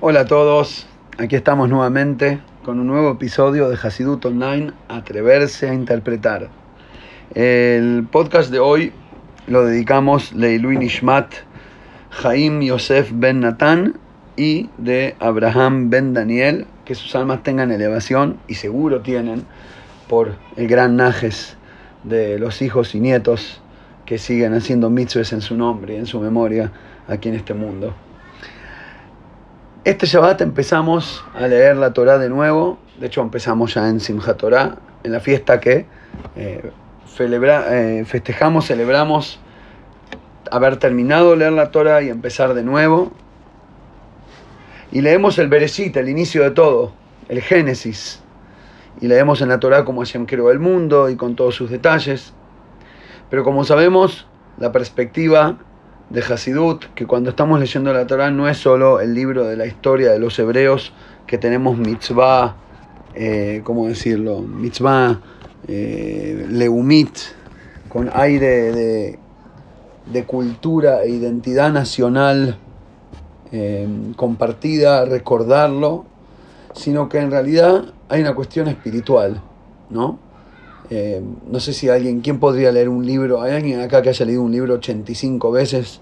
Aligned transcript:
Hola 0.00 0.20
a 0.20 0.24
todos, 0.26 0.86
aquí 1.18 1.34
estamos 1.34 1.68
nuevamente 1.68 2.38
con 2.64 2.78
un 2.78 2.86
nuevo 2.86 3.10
episodio 3.10 3.68
de 3.68 3.76
Hasidut 3.76 4.24
Online, 4.26 4.70
Atreverse 4.88 5.68
a 5.68 5.74
Interpretar. 5.74 6.50
El 7.34 8.06
podcast 8.08 8.52
de 8.52 8.60
hoy 8.60 8.92
lo 9.48 9.66
dedicamos 9.66 10.32
Leilui 10.34 10.76
Nishmat, 10.76 11.34
Jaim 12.10 12.60
Yosef 12.60 13.10
Ben 13.12 13.40
Natán 13.40 13.98
y 14.36 14.70
de 14.78 15.16
Abraham 15.18 15.90
Ben 15.90 16.14
Daniel, 16.14 16.68
que 16.84 16.94
sus 16.94 17.16
almas 17.16 17.42
tengan 17.42 17.72
elevación 17.72 18.38
y 18.46 18.54
seguro 18.54 19.00
tienen 19.00 19.46
por 20.08 20.36
el 20.54 20.68
gran 20.68 20.94
Najes 20.94 21.56
de 22.04 22.38
los 22.38 22.62
hijos 22.62 22.94
y 22.94 23.00
nietos 23.00 23.60
que 24.06 24.18
siguen 24.18 24.54
haciendo 24.54 24.90
mitzvahs 24.90 25.32
en 25.32 25.40
su 25.40 25.56
nombre 25.56 25.94
y 25.94 25.96
en 25.96 26.06
su 26.06 26.20
memoria 26.20 26.70
aquí 27.08 27.30
en 27.30 27.34
este 27.34 27.52
mundo. 27.52 27.96
Este 29.88 30.04
Shabbat 30.04 30.42
empezamos 30.42 31.24
a 31.34 31.46
leer 31.46 31.78
la 31.78 31.94
Torah 31.94 32.18
de 32.18 32.28
nuevo, 32.28 32.78
de 33.00 33.06
hecho 33.06 33.22
empezamos 33.22 33.72
ya 33.72 33.88
en 33.88 34.00
Simchat 34.00 34.36
Torah, 34.36 34.76
en 35.02 35.12
la 35.12 35.18
fiesta 35.18 35.60
que 35.60 35.86
eh, 36.36 36.70
eh, 37.18 38.04
festejamos, 38.06 38.66
celebramos 38.66 39.40
haber 40.50 40.76
terminado 40.76 41.34
leer 41.36 41.52
la 41.52 41.70
Torah 41.70 42.02
y 42.02 42.10
empezar 42.10 42.52
de 42.52 42.64
nuevo. 42.64 43.12
Y 44.92 45.00
leemos 45.00 45.38
el 45.38 45.48
Bereshit, 45.48 45.96
el 45.96 46.10
inicio 46.10 46.42
de 46.42 46.50
todo, 46.50 46.92
el 47.30 47.40
Génesis. 47.40 48.20
Y 49.00 49.06
leemos 49.06 49.40
en 49.40 49.48
la 49.48 49.58
Torah 49.58 49.86
como 49.86 50.02
Hashem 50.02 50.26
creó 50.26 50.50
el 50.50 50.58
mundo 50.58 51.08
y 51.08 51.16
con 51.16 51.34
todos 51.34 51.54
sus 51.54 51.70
detalles. 51.70 52.34
Pero 53.30 53.42
como 53.42 53.64
sabemos, 53.64 54.26
la 54.58 54.70
perspectiva 54.70 55.56
de 56.10 56.22
Hasidut, 56.22 56.84
que 56.94 57.06
cuando 57.06 57.30
estamos 57.30 57.60
leyendo 57.60 57.92
la 57.92 58.06
Torah 58.06 58.30
no 58.30 58.48
es 58.48 58.58
solo 58.58 59.00
el 59.00 59.14
libro 59.14 59.44
de 59.44 59.56
la 59.56 59.66
historia 59.66 60.10
de 60.10 60.18
los 60.18 60.38
hebreos, 60.38 60.92
que 61.26 61.38
tenemos 61.38 61.76
mitzvah, 61.76 62.56
eh, 63.14 63.60
¿cómo 63.64 63.86
decirlo? 63.86 64.40
Mitzvah 64.40 65.20
eh, 65.66 66.46
leumit, 66.50 67.18
con 67.88 68.10
aire 68.12 68.72
de, 68.72 69.18
de, 70.12 70.24
cultura 70.24 71.02
e 71.02 71.10
identidad 71.10 71.72
nacional 71.72 72.58
eh, 73.52 73.86
compartida, 74.16 75.04
recordarlo, 75.04 76.04
sino 76.74 77.08
que 77.08 77.18
en 77.18 77.30
realidad 77.30 77.92
hay 78.08 78.22
una 78.22 78.34
cuestión 78.34 78.68
espiritual, 78.68 79.42
¿no? 79.90 80.18
Eh, 80.90 81.22
no 81.50 81.60
sé 81.60 81.72
si 81.72 81.88
alguien, 81.88 82.20
¿quién 82.20 82.40
podría 82.40 82.72
leer 82.72 82.88
un 82.88 83.04
libro? 83.04 83.42
¿Hay 83.42 83.52
alguien 83.52 83.80
acá 83.80 84.00
que 84.00 84.08
haya 84.08 84.24
leído 84.24 84.42
un 84.42 84.52
libro 84.52 84.74
85 84.74 85.50
veces? 85.50 86.00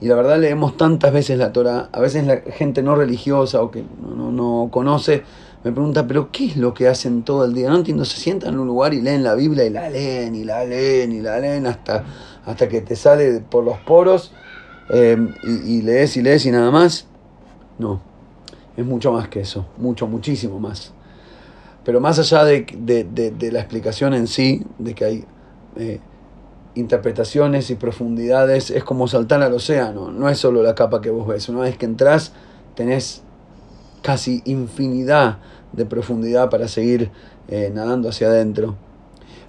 Y 0.00 0.08
la 0.08 0.14
verdad 0.14 0.38
leemos 0.38 0.76
tantas 0.76 1.12
veces 1.12 1.38
la 1.38 1.52
Torah, 1.52 1.88
a 1.92 2.00
veces 2.00 2.26
la 2.26 2.36
gente 2.38 2.82
no 2.82 2.94
religiosa 2.96 3.62
o 3.62 3.70
que 3.70 3.84
no, 4.00 4.30
no, 4.30 4.68
conoce 4.70 5.22
me 5.64 5.72
pregunta, 5.72 6.06
pero 6.06 6.30
¿qué 6.30 6.46
es 6.46 6.56
lo 6.56 6.74
que 6.74 6.86
hacen 6.86 7.24
todo 7.24 7.44
el 7.44 7.52
día? 7.52 7.68
No 7.68 7.76
entiendo, 7.76 8.04
se 8.04 8.18
sientan 8.18 8.54
en 8.54 8.60
un 8.60 8.68
lugar 8.68 8.94
y 8.94 9.00
leen 9.00 9.24
la 9.24 9.34
Biblia 9.34 9.64
y 9.64 9.70
la 9.70 9.90
leen 9.90 10.36
y 10.36 10.44
la 10.44 10.64
leen 10.64 11.10
y 11.10 11.20
la 11.20 11.40
leen 11.40 11.66
hasta, 11.66 12.04
hasta 12.44 12.68
que 12.68 12.82
te 12.82 12.94
sale 12.94 13.40
por 13.40 13.64
los 13.64 13.78
poros 13.78 14.32
eh, 14.90 15.16
y, 15.42 15.78
y 15.78 15.82
lees 15.82 16.16
y 16.16 16.22
lees 16.22 16.46
y 16.46 16.52
nada 16.52 16.70
más. 16.70 17.08
No, 17.78 18.00
es 18.76 18.84
mucho 18.86 19.12
más 19.12 19.28
que 19.28 19.40
eso, 19.40 19.66
mucho, 19.78 20.06
muchísimo 20.06 20.60
más. 20.60 20.92
Pero 21.84 22.00
más 22.00 22.18
allá 22.18 22.44
de, 22.44 23.50
la 23.52 23.60
explicación 23.60 24.12
en 24.14 24.26
sí, 24.26 24.64
de 24.78 24.94
que 24.94 25.04
hay 25.04 25.24
eh, 25.76 26.00
interpretaciones 26.76 27.70
y 27.70 27.74
profundidades, 27.74 28.70
es 28.70 28.84
como 28.84 29.08
saltar 29.08 29.42
al 29.42 29.52
océano, 29.54 30.12
no 30.12 30.28
es 30.28 30.38
solo 30.38 30.62
la 30.62 30.74
capa 30.74 31.00
que 31.00 31.10
vos 31.10 31.26
ves. 31.26 31.48
Una 31.48 31.62
vez 31.62 31.76
que 31.76 31.86
entras, 31.86 32.32
tenés 32.74 33.22
casi 34.02 34.42
infinidad 34.44 35.38
de 35.72 35.86
profundidad 35.86 36.48
para 36.50 36.68
seguir 36.68 37.10
eh, 37.48 37.72
nadando 37.74 38.10
hacia 38.10 38.28
adentro. 38.28 38.76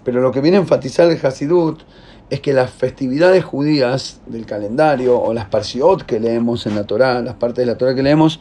Pero 0.03 0.22
lo 0.22 0.31
que 0.31 0.42
viene 0.42 0.58
a 0.58 0.61
enfatizar 0.61 1.10
el 1.10 1.23
Hasidut 1.23 1.82
es 2.30 2.42
que 2.42 2.54
las 2.54 2.71
festividades 2.71 3.43
judías 3.43 4.20
del 4.26 4.45
calendario 4.45 5.20
o 5.20 5.33
las 5.33 5.45
parsiot 5.45 6.04
que 6.04 6.20
leemos 6.20 6.66
en 6.66 6.76
la 6.76 6.86
Torah, 6.86 7.21
las 7.21 7.36
partes 7.36 7.66
de 7.66 7.71
la 7.71 7.77
Torah 7.77 7.93
que 7.93 8.04
leemos, 8.04 8.39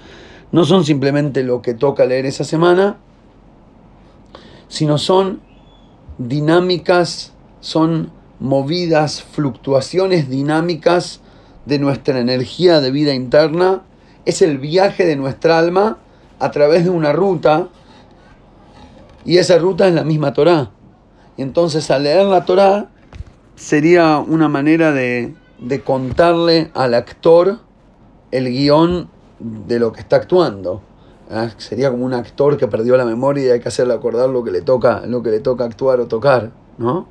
no 0.52 0.64
son 0.64 0.84
simplemente 0.84 1.42
lo 1.42 1.62
que 1.62 1.74
toca 1.74 2.04
leer 2.04 2.26
esa 2.26 2.44
semana, 2.44 2.98
sino 4.68 4.98
son 4.98 5.40
dinámicas, 6.18 7.32
son 7.60 8.10
movidas, 8.40 9.22
fluctuaciones 9.22 10.28
dinámicas 10.28 11.20
de 11.64 11.78
nuestra 11.78 12.18
energía 12.20 12.80
de 12.80 12.90
vida 12.90 13.14
interna. 13.14 13.82
Es 14.24 14.42
el 14.42 14.58
viaje 14.58 15.06
de 15.06 15.16
nuestra 15.16 15.58
alma 15.58 15.98
a 16.38 16.50
través 16.50 16.84
de 16.84 16.90
una 16.90 17.12
ruta 17.12 17.68
y 19.24 19.38
esa 19.38 19.58
ruta 19.58 19.88
es 19.88 19.94
la 19.94 20.04
misma 20.04 20.32
Torah. 20.32 20.70
Y 21.36 21.42
entonces 21.42 21.90
al 21.90 22.04
leer 22.04 22.26
la 22.26 22.44
Torah 22.44 22.90
sería 23.56 24.18
una 24.18 24.48
manera 24.48 24.92
de, 24.92 25.34
de 25.58 25.80
contarle 25.80 26.70
al 26.74 26.94
actor 26.94 27.58
el 28.30 28.48
guion 28.48 29.08
de 29.40 29.78
lo 29.78 29.92
que 29.92 30.00
está 30.00 30.16
actuando. 30.16 30.82
¿ah? 31.30 31.50
sería 31.58 31.90
como 31.90 32.04
un 32.04 32.14
actor 32.14 32.56
que 32.56 32.68
perdió 32.68 32.96
la 32.96 33.04
memoria 33.04 33.46
y 33.46 33.50
hay 33.50 33.60
que 33.60 33.68
hacerle 33.68 33.94
acordar 33.94 34.28
lo 34.28 34.44
que 34.44 34.50
le 34.50 34.62
toca, 34.62 35.02
lo 35.06 35.22
que 35.22 35.30
le 35.30 35.40
toca 35.40 35.64
actuar 35.64 36.00
o 36.00 36.06
tocar, 36.06 36.50
¿no? 36.78 37.08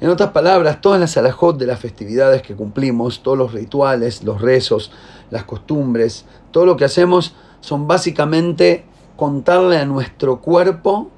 En 0.00 0.10
otras 0.10 0.30
palabras, 0.30 0.80
todas 0.80 1.00
las 1.00 1.16
alajot 1.16 1.58
de 1.58 1.66
las 1.66 1.80
festividades 1.80 2.42
que 2.42 2.54
cumplimos, 2.54 3.22
todos 3.22 3.36
los 3.36 3.52
rituales, 3.52 4.22
los 4.22 4.40
rezos, 4.40 4.92
las 5.30 5.42
costumbres, 5.42 6.24
todo 6.52 6.66
lo 6.66 6.76
que 6.76 6.84
hacemos 6.84 7.34
son 7.60 7.88
básicamente 7.88 8.84
contarle 9.16 9.78
a 9.78 9.84
nuestro 9.84 10.40
cuerpo 10.40 11.10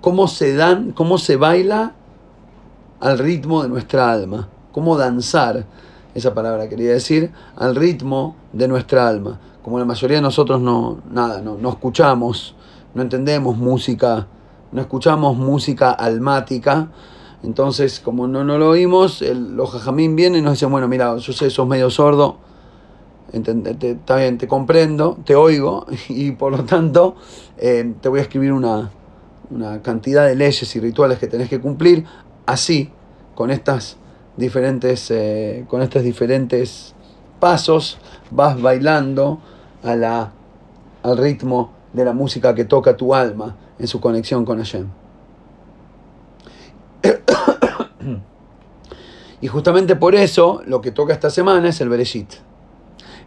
cómo 0.00 0.26
se 0.26 0.54
dan, 0.54 0.92
cómo 0.92 1.18
se 1.18 1.36
baila 1.36 1.92
al 3.00 3.18
ritmo 3.18 3.62
de 3.62 3.68
nuestra 3.68 4.10
alma, 4.10 4.48
cómo 4.72 4.96
danzar, 4.96 5.66
esa 6.14 6.32
palabra 6.32 6.66
quería 6.68 6.92
decir, 6.92 7.30
al 7.56 7.76
ritmo 7.76 8.36
de 8.54 8.68
nuestra 8.68 9.06
alma. 9.06 9.38
Como 9.62 9.78
la 9.78 9.84
mayoría 9.84 10.16
de 10.16 10.22
nosotros 10.22 10.62
no, 10.62 11.02
nada, 11.10 11.42
no, 11.42 11.58
no 11.58 11.68
escuchamos, 11.68 12.54
no 12.94 13.02
entendemos 13.02 13.58
música, 13.58 14.26
no 14.72 14.80
escuchamos 14.80 15.36
música 15.36 15.90
almática, 15.90 16.88
entonces 17.42 18.00
como 18.00 18.26
no, 18.26 18.44
no 18.44 18.58
lo 18.58 18.70
oímos, 18.70 19.22
el, 19.22 19.56
los 19.56 19.70
jajamín 19.70 20.16
vienen 20.16 20.40
y 20.40 20.42
nos 20.42 20.54
dicen, 20.54 20.70
bueno, 20.70 20.88
mira, 20.88 21.18
sé, 21.20 21.50
sos 21.50 21.68
medio 21.68 21.90
sordo, 21.90 22.38
está 23.32 24.16
bien, 24.16 24.38
te 24.38 24.48
comprendo, 24.48 25.18
te 25.24 25.34
oigo 25.34 25.86
y 26.08 26.32
por 26.32 26.52
lo 26.52 26.64
tanto 26.64 27.16
eh, 27.56 27.94
te 28.00 28.08
voy 28.08 28.20
a 28.20 28.22
escribir 28.22 28.52
una, 28.52 28.90
una 29.50 29.82
cantidad 29.82 30.26
de 30.26 30.34
leyes 30.34 30.74
y 30.74 30.80
rituales 30.80 31.18
que 31.18 31.26
tenés 31.26 31.48
que 31.48 31.60
cumplir, 31.60 32.04
así, 32.46 32.90
con 33.34 33.50
estas 33.50 33.96
diferentes, 34.36 35.10
eh, 35.10 35.64
con 35.68 35.82
estos 35.82 36.02
diferentes 36.02 36.94
pasos, 37.40 37.98
vas 38.30 38.60
bailando 38.60 39.40
a 39.82 39.94
la, 39.94 40.32
al 41.02 41.18
ritmo 41.18 41.72
de 41.92 42.04
la 42.04 42.12
música 42.12 42.54
que 42.54 42.64
toca 42.64 42.96
tu 42.96 43.14
alma 43.14 43.56
en 43.78 43.86
su 43.86 44.00
conexión 44.00 44.44
con 44.44 44.58
Hashem. 44.58 44.97
Y 49.40 49.46
justamente 49.46 49.94
por 49.94 50.14
eso 50.14 50.62
lo 50.66 50.80
que 50.80 50.90
toca 50.90 51.12
esta 51.12 51.30
semana 51.30 51.68
es 51.68 51.80
el 51.80 51.88
Bereshit. 51.88 52.34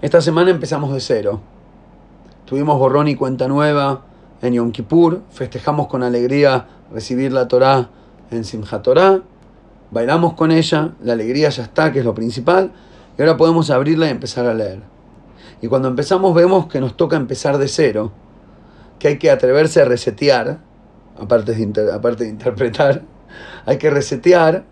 Esta 0.01 0.19
semana 0.19 0.51
empezamos 0.51 0.93
de 0.93 0.99
cero. 0.99 1.39
Tuvimos 2.45 2.77
borrón 2.77 3.07
y 3.07 3.15
cuenta 3.15 3.47
nueva 3.47 4.01
en 4.41 4.55
Yom 4.55 4.71
Kippur, 4.71 5.21
festejamos 5.29 5.87
con 5.87 6.03
alegría 6.03 6.67
recibir 6.91 7.31
la 7.31 7.47
Torah 7.47 7.89
en 8.31 8.43
Simchat 8.43 8.87
bailamos 9.91 10.33
con 10.33 10.51
ella, 10.51 10.93
la 11.03 11.13
alegría 11.13 11.49
ya 11.49 11.63
está, 11.63 11.91
que 11.91 11.99
es 11.99 12.05
lo 12.05 12.15
principal, 12.15 12.71
y 13.17 13.21
ahora 13.21 13.37
podemos 13.37 13.69
abrirla 13.69 14.07
y 14.07 14.09
empezar 14.09 14.47
a 14.47 14.53
leer. 14.53 14.79
Y 15.61 15.67
cuando 15.67 15.89
empezamos 15.89 16.33
vemos 16.33 16.67
que 16.67 16.79
nos 16.79 16.97
toca 16.97 17.17
empezar 17.17 17.57
de 17.57 17.67
cero, 17.67 18.11
que 18.97 19.09
hay 19.09 19.19
que 19.19 19.29
atreverse 19.29 19.81
a 19.81 19.85
resetear, 19.85 20.59
aparte 21.19 21.53
de, 21.53 21.93
aparte 21.93 22.23
de 22.23 22.29
interpretar, 22.29 23.03
hay 23.65 23.77
que 23.77 23.89
resetear. 23.89 24.65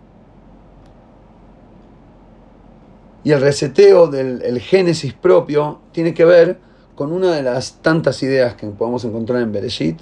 Y 3.22 3.32
el 3.32 3.40
reseteo 3.40 4.06
del 4.06 4.60
génesis 4.60 5.12
propio 5.12 5.80
tiene 5.92 6.14
que 6.14 6.24
ver 6.24 6.58
con 6.94 7.12
una 7.12 7.32
de 7.32 7.42
las 7.42 7.80
tantas 7.80 8.22
ideas 8.22 8.56
que 8.56 8.66
podemos 8.66 9.04
encontrar 9.04 9.40
en 9.40 9.52
Bereshit, 9.52 10.00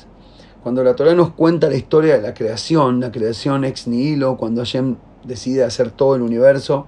cuando 0.65 0.83
la 0.83 0.97
Torah 0.97 1.15
nos 1.15 1.31
cuenta 1.31 1.69
la 1.69 1.77
historia 1.77 2.17
de 2.17 2.23
la 2.23 2.35
creación, 2.35 2.99
la 2.99 3.13
creación 3.13 3.65
ex 3.65 3.87
nihilo, 3.87 4.37
cuando 4.37 4.63
Hashem 4.63 4.97
decide 5.23 5.63
hacer 5.63 5.93
todo 5.93 6.17
el 6.17 6.23
universo 6.23 6.87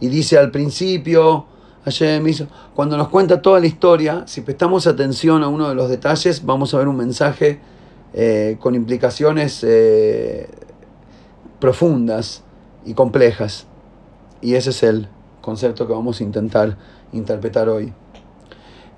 y 0.00 0.08
dice 0.08 0.36
al 0.36 0.50
principio, 0.50 1.46
Hashem 1.84 2.26
hizo. 2.26 2.48
Cuando 2.74 2.96
nos 2.96 3.08
cuenta 3.08 3.40
toda 3.40 3.60
la 3.60 3.66
historia, 3.66 4.24
si 4.26 4.40
prestamos 4.40 4.88
atención 4.88 5.44
a 5.44 5.48
uno 5.48 5.68
de 5.68 5.76
los 5.76 5.88
detalles, 5.88 6.44
vamos 6.44 6.74
a 6.74 6.78
ver 6.78 6.88
un 6.88 6.96
mensaje 6.96 7.60
eh, 8.14 8.56
con 8.58 8.74
implicaciones 8.74 9.62
eh, 9.62 10.48
profundas 11.62 12.42
y 12.84 12.94
complejas. 12.94 13.68
Y 14.40 14.56
ese 14.56 14.70
es 14.70 14.82
el 14.82 15.06
concepto 15.40 15.86
que 15.86 15.92
vamos 15.92 16.20
a 16.20 16.24
intentar 16.24 16.76
interpretar 17.12 17.68
hoy. 17.68 17.92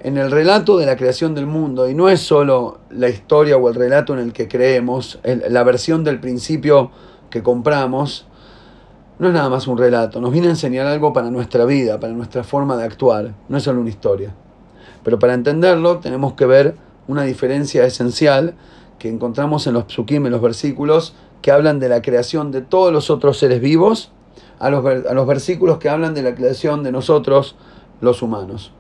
en 0.01 0.19
el 0.19 0.31
relato 0.31 0.77
de 0.77 0.87
la 0.87 0.97
creación 0.97 1.35
del 1.35 1.47
mundo, 1.47 1.89
y 1.89 1.95
no 1.95 2.09
es 2.11 2.21
solo 2.21 2.79
la 2.91 3.09
historia 3.09 3.57
o 3.57 3.69
el 3.69 3.75
relato 3.75 4.13
en 4.13 4.19
el 4.19 4.33
que 4.35 4.49
creemos, 4.49 5.19
la 5.25 5.63
versión 5.63 6.05
del 6.05 6.21
principio 6.21 6.91
que 7.31 7.43
compramos, 7.43 8.27
no 9.19 9.29
es 9.29 9.35
nada 9.35 9.49
más 9.49 9.67
un 9.67 9.79
relato, 9.79 10.21
nos 10.21 10.31
viene 10.31 10.49
a 10.49 10.51
enseñar 10.51 10.87
algo 10.87 11.15
para 11.15 11.31
nuestra 11.31 11.65
vida, 11.65 12.01
para 12.01 12.13
nuestra 12.13 12.45
forma 12.45 12.77
de 12.77 12.85
actuar, 12.85 13.35
no 13.49 13.57
es 13.57 13.63
solo 13.63 13.81
una 13.81 13.89
historia. 13.89 14.35
Pero 15.03 15.19
para 15.19 15.33
entenderlo 15.33 15.99
tenemos 15.99 16.35
que 16.35 16.45
ver 16.45 16.77
una 17.09 17.23
diferencia 17.23 17.85
esencial 17.87 18.55
que 18.99 19.09
encontramos 19.09 19.67
en 19.67 19.75
los 19.75 19.85
psukim, 19.85 20.27
en 20.27 20.33
los 20.33 20.43
versículos, 20.43 21.15
que 21.44 21.52
hablan 21.52 21.79
de 21.79 21.91
la 21.91 22.00
creación 22.00 22.52
de 22.52 22.62
todos 22.62 22.91
los 22.91 23.11
otros 23.11 23.37
seres 23.37 23.61
vivos, 23.61 24.11
a 24.58 24.70
los, 24.70 24.82
a 24.82 25.12
los 25.12 25.26
versículos 25.26 25.76
que 25.76 25.91
hablan 25.91 26.14
de 26.14 26.23
la 26.23 26.35
creación 26.35 26.82
de 26.82 26.91
nosotros, 26.91 27.55
los 28.00 28.23
humanos. 28.23 28.73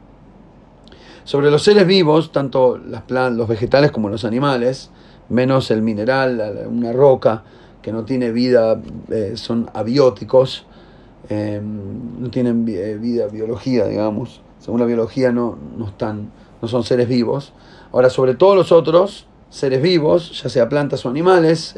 Sobre 1.24 1.50
los 1.50 1.62
seres 1.62 1.86
vivos, 1.86 2.32
tanto 2.32 2.78
las 2.78 3.02
plantas, 3.02 3.36
los 3.36 3.48
vegetales 3.48 3.90
como 3.90 4.08
los 4.08 4.24
animales, 4.24 4.88
menos 5.28 5.70
el 5.70 5.82
mineral, 5.82 6.66
una 6.66 6.90
roca 6.94 7.44
que 7.82 7.92
no 7.92 8.06
tiene 8.06 8.32
vida, 8.32 8.80
eh, 9.10 9.32
son 9.34 9.68
abióticos, 9.74 10.64
eh, 11.28 11.60
no 11.62 12.30
tienen 12.30 12.64
eh, 12.66 12.96
vida, 12.98 13.26
biología, 13.26 13.84
digamos. 13.88 14.40
Según 14.58 14.80
la 14.80 14.86
biología 14.86 15.32
no, 15.32 15.58
no, 15.76 15.88
están, 15.88 16.30
no 16.62 16.68
son 16.68 16.82
seres 16.82 17.08
vivos. 17.08 17.52
Ahora, 17.92 18.08
sobre 18.08 18.34
todos 18.34 18.56
los 18.56 18.72
otros 18.72 19.26
seres 19.54 19.80
vivos, 19.80 20.42
ya 20.42 20.48
sea 20.48 20.68
plantas 20.68 21.06
o 21.06 21.08
animales, 21.08 21.76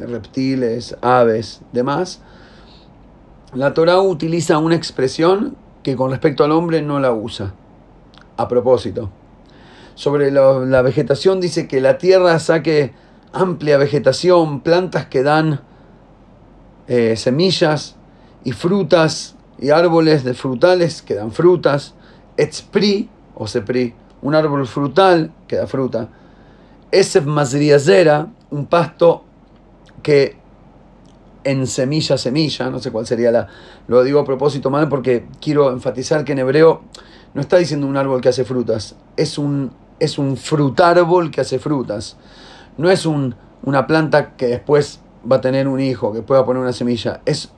reptiles, 0.00 0.96
aves, 1.00 1.60
demás, 1.70 2.20
la 3.52 3.72
Torah 3.72 4.00
utiliza 4.00 4.58
una 4.58 4.74
expresión 4.74 5.56
que 5.84 5.94
con 5.94 6.10
respecto 6.10 6.42
al 6.42 6.50
hombre 6.50 6.82
no 6.82 6.98
la 6.98 7.12
usa 7.12 7.54
a 8.36 8.48
propósito. 8.48 9.10
Sobre 9.94 10.32
la 10.32 10.82
vegetación 10.82 11.40
dice 11.40 11.68
que 11.68 11.80
la 11.80 11.98
tierra 11.98 12.40
saque 12.40 12.94
amplia 13.32 13.78
vegetación, 13.78 14.60
plantas 14.60 15.06
que 15.06 15.22
dan 15.22 15.60
eh, 16.88 17.14
semillas 17.16 17.94
y 18.42 18.50
frutas 18.50 19.36
y 19.60 19.70
árboles 19.70 20.24
de 20.24 20.34
frutales 20.34 21.00
que 21.00 21.14
dan 21.14 21.30
frutas, 21.30 21.94
etspri 22.36 23.08
o 23.36 23.46
sepri, 23.46 23.94
un 24.20 24.34
árbol 24.34 24.66
frutal 24.66 25.32
que 25.46 25.56
da 25.56 25.68
fruta, 25.68 26.08
esef 26.94 27.26
mazriazera, 27.26 28.28
un 28.50 28.66
pasto 28.66 29.24
que 30.02 30.36
en 31.42 31.66
semilla, 31.66 32.16
semilla, 32.16 32.70
no 32.70 32.78
sé 32.78 32.90
cuál 32.90 33.06
sería 33.06 33.30
la, 33.30 33.48
lo 33.86 34.02
digo 34.02 34.20
a 34.20 34.24
propósito 34.24 34.70
mal 34.70 34.88
porque 34.88 35.26
quiero 35.40 35.70
enfatizar 35.70 36.24
que 36.24 36.32
en 36.32 36.38
hebreo 36.38 36.82
no 37.34 37.40
está 37.40 37.56
diciendo 37.58 37.86
un 37.86 37.96
árbol 37.96 38.20
que 38.20 38.28
hace 38.28 38.44
frutas, 38.44 38.96
es 39.16 39.38
un, 39.38 39.72
es 39.98 40.18
un 40.18 40.36
frutárbol 40.36 41.30
que 41.30 41.40
hace 41.40 41.58
frutas. 41.58 42.16
No 42.76 42.90
es 42.90 43.06
un, 43.06 43.34
una 43.64 43.86
planta 43.86 44.36
que 44.36 44.46
después 44.46 45.00
va 45.30 45.36
a 45.36 45.40
tener 45.40 45.68
un 45.68 45.80
hijo, 45.80 46.12
que 46.12 46.22
pueda 46.22 46.44
poner 46.44 46.62
una 46.62 46.72
semilla. 46.72 47.20
Es 47.24 47.52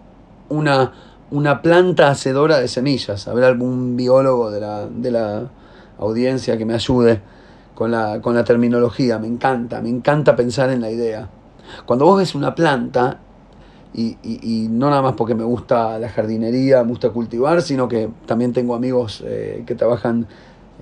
una, 0.49 0.93
una 1.31 1.62
planta 1.62 2.09
hacedora 2.09 2.59
de 2.59 2.69
semillas. 2.69 3.29
Habrá 3.29 3.49
algún 3.49 3.97
biólogo 3.97 4.50
de 4.50 4.61
la, 4.61 4.87
de 4.87 5.11
la 5.11 5.50
audiencia 5.99 6.56
que 6.56 6.65
me 6.65 6.75
ayude 6.75 7.21
con 7.76 7.93
la, 7.93 8.20
con 8.20 8.34
la 8.34 8.43
terminología. 8.43 9.20
Me 9.20 9.28
encanta, 9.28 9.81
me 9.81 9.90
encanta 9.90 10.34
pensar 10.34 10.70
en 10.70 10.81
la 10.81 10.90
idea. 10.90 11.28
Cuando 11.84 12.06
vos 12.06 12.19
ves 12.19 12.34
una 12.34 12.55
planta, 12.55 13.20
y, 13.94 14.69
no 14.70 14.90
nada 14.90 15.02
más 15.02 15.14
porque 15.14 15.34
me 15.34 15.44
gusta 15.44 15.99
la 15.99 16.08
jardinería, 16.08 16.82
me 16.82 16.90
gusta 16.90 17.11
cultivar, 17.11 17.62
sino 17.62 17.87
que 17.88 18.11
también 18.26 18.52
tengo 18.52 18.75
amigos 18.75 19.23
eh, 19.26 19.62
que 19.67 19.75
trabajan, 19.75 20.26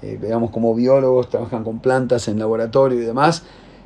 eh, 0.02 0.18
digamos, 0.20 0.50
como 0.50 0.74
biólogos, 0.74 1.28
trabajan 1.28 1.62
con 1.64 1.80
plantas 1.80 2.28
en 2.28 2.38
laboratorio 2.38 3.00
y 3.00 3.04
demás. 3.04 3.42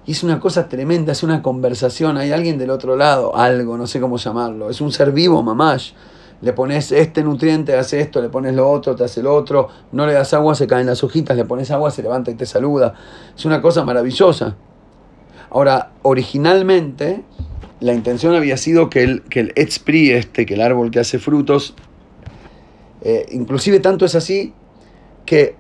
Y 0.07 0.13
es 0.13 0.23
una 0.23 0.39
cosa 0.39 0.69
tremenda, 0.69 1.13
es 1.13 1.23
una 1.23 1.43
conversación, 1.43 2.17
hay 2.17 2.33
alguien 2.33 2.59
del 2.59 2.71
otro 2.71 2.97
lado, 2.97 3.37
algo, 3.37 3.77
no 3.77 3.87
sé 3.87 4.01
cómo 4.01 4.17
llamarlo, 4.17 4.71
es 4.71 4.81
un 4.81 4.93
ser 4.93 5.13
vivo, 5.13 5.43
mamás. 5.43 5.95
Le 6.41 6.53
pones 6.53 6.93
este 6.93 7.25
nutriente, 7.25 7.75
hace 7.77 8.01
esto, 8.01 8.23
le 8.23 8.29
pones 8.29 8.55
lo 8.55 8.71
otro, 8.71 8.95
te 8.95 9.05
hace 9.05 9.23
lo 9.23 9.35
otro, 9.35 9.69
no 9.91 10.07
le 10.07 10.13
das 10.13 10.35
agua, 10.35 10.55
se 10.55 10.67
caen 10.69 10.87
las 10.87 11.03
hojitas, 11.03 11.37
le 11.37 11.45
pones 11.45 11.71
agua, 11.71 11.91
se 11.91 12.03
levanta 12.03 12.31
y 12.31 12.35
te 12.35 12.47
saluda. 12.47 12.95
Es 13.37 13.45
una 13.45 13.61
cosa 13.61 13.85
maravillosa. 13.85 14.57
Ahora, 15.51 15.93
originalmente, 16.03 17.25
la 17.81 17.93
intención 17.93 18.35
había 18.35 18.57
sido 18.57 18.89
que 18.89 19.03
el, 19.03 19.23
que 19.23 19.41
el 19.41 19.53
este, 19.57 20.47
que 20.47 20.55
el 20.55 20.61
árbol 20.61 20.91
que 20.91 21.01
hace 21.01 21.19
frutos, 21.19 21.75
eh, 23.03 23.27
inclusive 23.31 23.81
tanto 23.81 24.05
es 24.05 24.15
así 24.15 24.53
que 25.25 25.57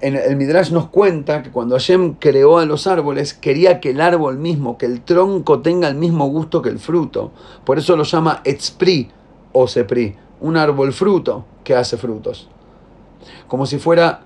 en 0.00 0.16
el 0.16 0.36
Midrash 0.36 0.70
nos 0.70 0.88
cuenta 0.88 1.42
que 1.42 1.50
cuando 1.50 1.74
Hashem 1.74 2.14
creó 2.14 2.58
a 2.58 2.64
los 2.64 2.86
árboles, 2.86 3.34
quería 3.34 3.80
que 3.80 3.90
el 3.90 4.00
árbol 4.00 4.38
mismo, 4.38 4.78
que 4.78 4.86
el 4.86 5.02
tronco 5.02 5.60
tenga 5.60 5.88
el 5.88 5.96
mismo 5.96 6.26
gusto 6.28 6.62
que 6.62 6.70
el 6.70 6.78
fruto. 6.78 7.32
Por 7.64 7.78
eso 7.78 7.96
lo 7.96 8.04
llama 8.04 8.40
Etzpri 8.44 9.10
o 9.52 9.66
Sepri, 9.66 10.16
un 10.40 10.56
árbol 10.56 10.92
fruto 10.92 11.44
que 11.64 11.74
hace 11.74 11.96
frutos. 11.96 12.48
Como 13.48 13.66
si 13.66 13.78
fuera, 13.78 14.20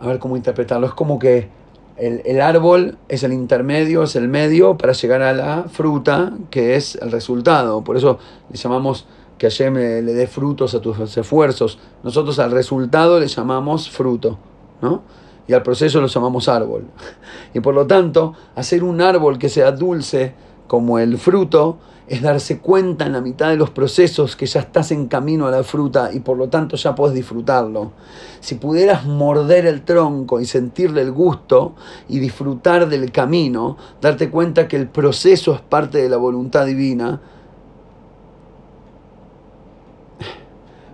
a 0.00 0.06
ver 0.06 0.18
cómo 0.18 0.36
interpretarlo, 0.36 0.86
es 0.86 0.92
como 0.92 1.18
que 1.18 1.48
el, 1.96 2.40
árbol 2.40 2.98
es 3.08 3.22
el 3.22 3.32
intermedio, 3.32 4.02
es 4.02 4.16
el 4.16 4.28
medio 4.28 4.76
para 4.76 4.92
llegar 4.92 5.22
a 5.22 5.32
la 5.32 5.64
fruta, 5.64 6.32
que 6.50 6.74
es 6.76 6.96
el 6.96 7.12
resultado. 7.12 7.84
Por 7.84 7.96
eso 7.96 8.18
le 8.50 8.56
llamamos 8.56 9.06
que 9.38 9.48
Hashem 9.48 9.74
le, 9.74 10.02
le 10.02 10.12
dé 10.12 10.26
frutos 10.26 10.74
a 10.74 10.80
tus 10.80 11.16
esfuerzos. 11.16 11.78
Nosotros 12.02 12.38
al 12.38 12.50
resultado 12.50 13.20
le 13.20 13.28
llamamos 13.28 13.90
fruto, 13.90 14.38
¿no? 14.82 15.02
Y 15.46 15.52
al 15.52 15.62
proceso 15.62 16.00
lo 16.00 16.06
llamamos 16.06 16.48
árbol. 16.48 16.86
Y 17.54 17.60
por 17.60 17.74
lo 17.74 17.86
tanto, 17.86 18.34
hacer 18.56 18.82
un 18.82 19.00
árbol 19.00 19.38
que 19.38 19.48
sea 19.48 19.70
dulce 19.70 20.34
como 20.66 20.98
el 20.98 21.18
fruto 21.18 21.78
es 22.06 22.20
darse 22.20 22.58
cuenta 22.58 23.06
en 23.06 23.12
la 23.12 23.20
mitad 23.20 23.48
de 23.48 23.56
los 23.56 23.70
procesos 23.70 24.36
que 24.36 24.46
ya 24.46 24.60
estás 24.60 24.90
en 24.90 25.06
camino 25.06 25.46
a 25.46 25.50
la 25.50 25.62
fruta 25.62 26.10
y 26.12 26.20
por 26.20 26.36
lo 26.36 26.48
tanto 26.48 26.76
ya 26.76 26.94
puedes 26.94 27.14
disfrutarlo. 27.14 27.92
Si 28.40 28.56
pudieras 28.56 29.06
morder 29.06 29.66
el 29.66 29.82
tronco 29.82 30.40
y 30.40 30.44
sentirle 30.44 31.00
el 31.00 31.12
gusto 31.12 31.74
y 32.08 32.18
disfrutar 32.18 32.88
del 32.88 33.10
camino, 33.10 33.78
darte 34.00 34.28
cuenta 34.28 34.68
que 34.68 34.76
el 34.76 34.88
proceso 34.88 35.54
es 35.54 35.60
parte 35.60 35.98
de 35.98 36.08
la 36.08 36.18
voluntad 36.18 36.66
divina, 36.66 37.20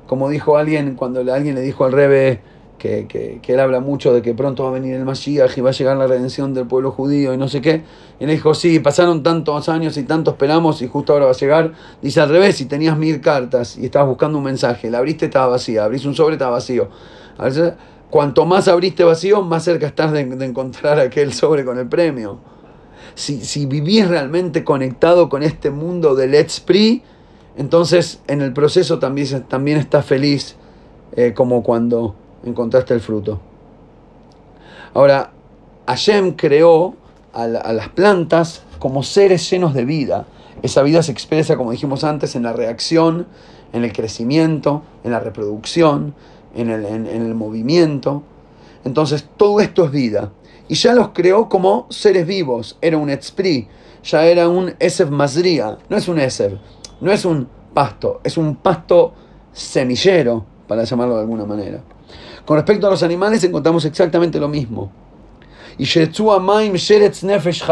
como 0.06 0.28
dijo 0.28 0.56
alguien 0.56 0.96
cuando 0.96 1.20
alguien 1.32 1.54
le 1.54 1.60
dijo 1.60 1.84
al 1.84 1.92
rebe 1.92 2.49
que, 2.80 3.06
que, 3.42 3.52
él 3.52 3.60
habla 3.60 3.78
mucho 3.80 4.14
de 4.14 4.22
que 4.22 4.32
pronto 4.32 4.64
va 4.64 4.70
a 4.70 4.72
venir 4.72 4.94
el 4.94 5.04
Mashiach 5.04 5.56
y 5.56 5.60
va 5.60 5.68
a 5.68 5.72
llegar 5.72 5.98
la 5.98 6.06
redención 6.06 6.54
del 6.54 6.66
pueblo 6.66 6.90
judío 6.90 7.34
y 7.34 7.36
no 7.36 7.46
sé 7.46 7.60
qué. 7.60 7.82
Y 8.18 8.24
le 8.24 8.32
dijo, 8.32 8.54
sí, 8.54 8.80
pasaron 8.80 9.22
tantos 9.22 9.68
años 9.68 9.98
y 9.98 10.04
tanto 10.04 10.30
esperamos 10.30 10.80
y 10.80 10.88
justo 10.88 11.12
ahora 11.12 11.26
va 11.26 11.32
a 11.32 11.34
llegar. 11.34 11.74
Dice 12.00 12.22
al 12.22 12.30
revés, 12.30 12.56
si 12.56 12.64
tenías 12.64 12.96
mil 12.96 13.20
cartas 13.20 13.76
y 13.76 13.84
estabas 13.84 14.08
buscando 14.08 14.38
un 14.38 14.44
mensaje, 14.44 14.90
la 14.90 14.96
abriste 14.98 15.26
estaba 15.26 15.48
vacía, 15.48 15.84
abrís 15.84 16.06
un 16.06 16.14
sobre 16.14 16.36
estaba 16.36 16.52
vacío. 16.52 16.88
A 17.36 17.44
veces, 17.44 17.74
cuanto 18.08 18.46
más 18.46 18.66
abriste 18.66 19.04
vacío, 19.04 19.42
más 19.42 19.62
cerca 19.62 19.86
estás 19.86 20.12
de, 20.12 20.20
encontrar 20.20 20.98
aquel 21.00 21.34
sobre 21.34 21.66
con 21.66 21.76
el 21.78 21.86
premio. 21.86 22.38
Si, 23.14 23.44
si 23.44 23.66
vivís 23.66 24.08
realmente 24.08 24.64
conectado 24.64 25.28
con 25.28 25.42
este 25.42 25.70
mundo 25.70 26.14
del 26.14 26.30
Let's 26.30 26.60
Pre, 26.60 27.02
entonces 27.58 28.22
en 28.26 28.40
el 28.40 28.54
proceso 28.54 28.98
también, 28.98 29.42
también 29.48 29.76
estás 29.76 30.06
feliz 30.06 30.56
eh, 31.12 31.34
como 31.34 31.62
cuando 31.62 32.14
encontraste 32.44 32.94
el 32.94 33.00
fruto. 33.00 33.40
Ahora, 34.94 35.30
Hashem 35.86 36.32
creó 36.32 36.94
a, 37.32 37.46
las 37.46 37.88
plantas 37.90 38.62
como 38.78 39.02
seres 39.02 39.48
llenos 39.50 39.74
de 39.74 39.84
vida. 39.84 40.26
Esa 40.62 40.82
vida 40.82 41.02
se 41.02 41.12
expresa, 41.12 41.56
como 41.56 41.72
dijimos 41.72 42.04
antes, 42.04 42.34
en 42.36 42.42
la 42.42 42.52
reacción, 42.52 43.26
en 43.72 43.84
el 43.84 43.92
crecimiento, 43.92 44.82
en 45.04 45.12
la 45.12 45.20
reproducción, 45.20 46.14
en 46.54 46.70
el, 46.70 47.34
movimiento. 47.34 48.22
Entonces, 48.84 49.28
todo 49.36 49.60
esto 49.60 49.84
es 49.84 49.90
vida. 49.90 50.32
Y 50.68 50.74
ya 50.74 50.94
los 50.94 51.08
creó 51.08 51.48
como 51.48 51.86
seres 51.90 52.26
vivos. 52.26 52.76
Era 52.80 52.96
un 52.96 53.10
Etzpri, 53.10 53.68
ya 54.04 54.24
era 54.26 54.48
un 54.48 54.74
Esev 54.78 55.10
Mazria. 55.10 55.78
No 55.88 55.96
es 55.96 56.08
un 56.08 56.18
Esev, 56.18 56.58
no 57.00 57.12
es 57.12 57.24
un 57.24 57.48
pasto, 57.74 58.20
es 58.24 58.36
un 58.36 58.56
pasto 58.56 59.12
semillero, 59.52 60.44
para 60.66 60.84
llamarlo 60.84 61.16
de 61.16 61.20
alguna 61.22 61.44
manera. 61.44 61.80
Con 62.50 62.56
respecto 62.56 62.88
a 62.88 62.90
los 62.90 63.04
animales 63.04 63.44
encontramos 63.44 63.84
exactamente 63.84 64.40
lo 64.40 64.48
mismo. 64.48 64.90
Y 65.78 65.84
Nefesh 65.84 67.62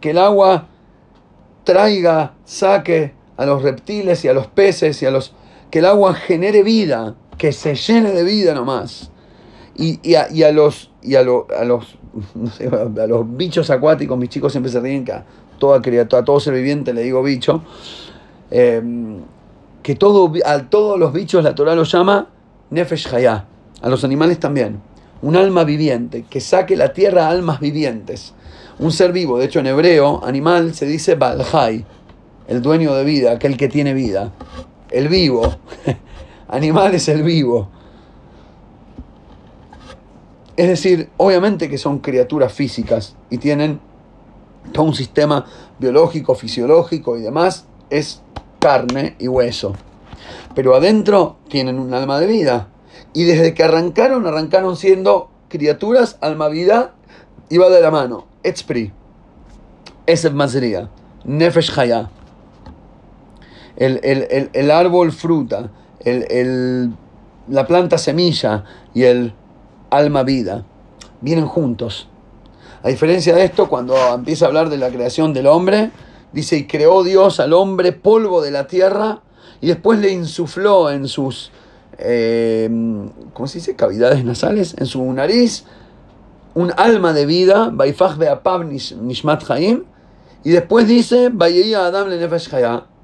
que 0.00 0.10
el 0.10 0.18
agua 0.18 0.66
traiga, 1.64 2.34
saque 2.44 3.14
a 3.38 3.46
los 3.46 3.62
reptiles 3.62 4.22
y 4.26 4.28
a 4.28 4.34
los 4.34 4.48
peces 4.48 5.00
y 5.00 5.06
a 5.06 5.10
los... 5.10 5.32
que 5.70 5.78
el 5.78 5.86
agua 5.86 6.12
genere 6.12 6.62
vida, 6.62 7.14
que 7.38 7.52
se 7.52 7.74
llene 7.74 8.12
de 8.12 8.22
vida 8.22 8.52
nomás. 8.52 9.10
Y, 9.76 9.98
y, 10.06 10.14
a, 10.14 10.52
los 10.52 10.90
y 11.00 11.14
a, 11.14 11.22
los 11.22 11.46
a 11.48 13.06
los 13.06 13.36
bichos 13.36 13.70
acuáticos, 13.70 14.18
mis 14.18 14.28
chicos 14.28 14.52
siempre 14.52 14.70
se 14.70 14.80
ríen 14.80 15.06
que 15.06 15.12
a 15.12 15.24
toda 15.58 15.80
criatura, 15.80 16.20
a 16.20 16.24
todo 16.26 16.38
ser 16.38 16.52
viviente 16.52 16.92
le 16.92 17.00
digo 17.00 17.22
bicho, 17.22 17.62
em, 18.50 19.22
que 19.82 19.94
todo, 19.94 20.30
a 20.44 20.68
todos 20.68 20.98
los 20.98 21.14
bichos 21.14 21.42
la 21.42 21.54
Torah 21.54 21.74
los 21.74 21.90
llama 21.90 22.28
Nefesh 22.68 23.08
Hayah, 23.14 23.46
a 23.82 23.88
los 23.88 24.04
animales 24.04 24.38
también. 24.38 24.80
un 25.20 25.36
alma 25.36 25.62
viviente, 25.62 26.24
que 26.28 26.40
saque 26.40 26.74
la 26.76 26.92
tierra 26.92 27.26
a 27.26 27.30
almas 27.30 27.60
vivientes. 27.60 28.34
Un 28.80 28.90
ser 28.90 29.12
vivo, 29.12 29.38
de 29.38 29.44
hecho 29.44 29.60
en 29.60 29.68
hebreo, 29.68 30.24
animal 30.24 30.74
se 30.74 30.84
dice 30.84 31.14
Balhai, 31.14 31.84
el 32.48 32.60
dueño 32.60 32.92
de 32.94 33.04
vida, 33.04 33.30
aquel 33.30 33.56
que 33.56 33.68
tiene 33.68 33.94
vida. 33.94 34.32
El 34.90 35.08
vivo. 35.08 35.58
animal 36.48 36.94
es 36.94 37.08
el 37.08 37.22
vivo. 37.22 37.68
Es 40.56 40.66
decir, 40.66 41.10
obviamente 41.18 41.68
que 41.68 41.78
son 41.78 42.00
criaturas 42.00 42.52
físicas 42.52 43.14
y 43.30 43.38
tienen 43.38 43.80
todo 44.72 44.86
un 44.86 44.94
sistema 44.94 45.46
biológico, 45.78 46.34
fisiológico 46.34 47.16
y 47.16 47.22
demás, 47.22 47.66
es 47.90 48.22
carne 48.58 49.14
y 49.20 49.28
hueso. 49.28 49.72
Pero 50.54 50.74
adentro 50.74 51.36
tienen 51.48 51.78
un 51.78 51.94
alma 51.94 52.18
de 52.18 52.26
vida. 52.26 52.71
Y 53.14 53.24
desde 53.24 53.54
que 53.54 53.62
arrancaron, 53.62 54.26
arrancaron 54.26 54.76
siendo 54.76 55.30
criaturas, 55.48 56.16
alma 56.20 56.48
vida, 56.48 56.94
iba 57.50 57.68
de 57.68 57.80
la 57.80 57.90
mano. 57.90 58.26
Etzpri, 58.42 58.92
Esef 60.06 60.32
Mazería, 60.32 60.88
Nefesh 61.24 61.78
Haya. 61.78 62.10
El, 63.76 64.00
el, 64.52 64.70
árbol 64.70 65.12
fruta, 65.12 65.70
el, 66.00 66.92
la 67.48 67.66
planta 67.66 67.98
semilla 67.98 68.64
y 68.94 69.04
el 69.04 69.34
alma 69.90 70.22
vida 70.22 70.64
vienen 71.20 71.46
juntos. 71.46 72.08
A 72.82 72.88
diferencia 72.88 73.34
de 73.34 73.44
esto, 73.44 73.68
cuando 73.68 73.96
empieza 74.14 74.44
a 74.44 74.48
hablar 74.48 74.68
de 74.68 74.76
la 74.76 74.90
creación 74.90 75.32
del 75.32 75.46
hombre, 75.46 75.90
dice, 76.32 76.56
y 76.56 76.66
creó 76.66 77.02
Dios 77.02 77.40
al 77.40 77.52
hombre 77.52 77.92
polvo 77.92 78.42
de 78.42 78.50
la 78.50 78.66
tierra 78.66 79.22
y 79.60 79.68
después 79.68 80.00
le 80.00 80.10
insufló 80.10 80.90
en 80.90 81.08
sus, 81.08 81.52
eh, 81.98 82.68
¿cómo 83.32 83.46
se 83.46 83.58
dice?, 83.58 83.76
cavidades 83.76 84.24
nasales, 84.24 84.74
en 84.78 84.86
su 84.86 85.12
nariz, 85.12 85.64
un 86.54 86.72
alma 86.76 87.12
de 87.12 87.26
vida, 87.26 87.70
Baifach 87.72 88.16
Beapav 88.16 88.64
Nishmat 88.64 89.46
Chaim, 89.46 89.84
y 90.44 90.50
después 90.50 90.88
dice, 90.88 91.30
Adam 91.76 92.08
le 92.08 92.18
Nefesh 92.18 92.50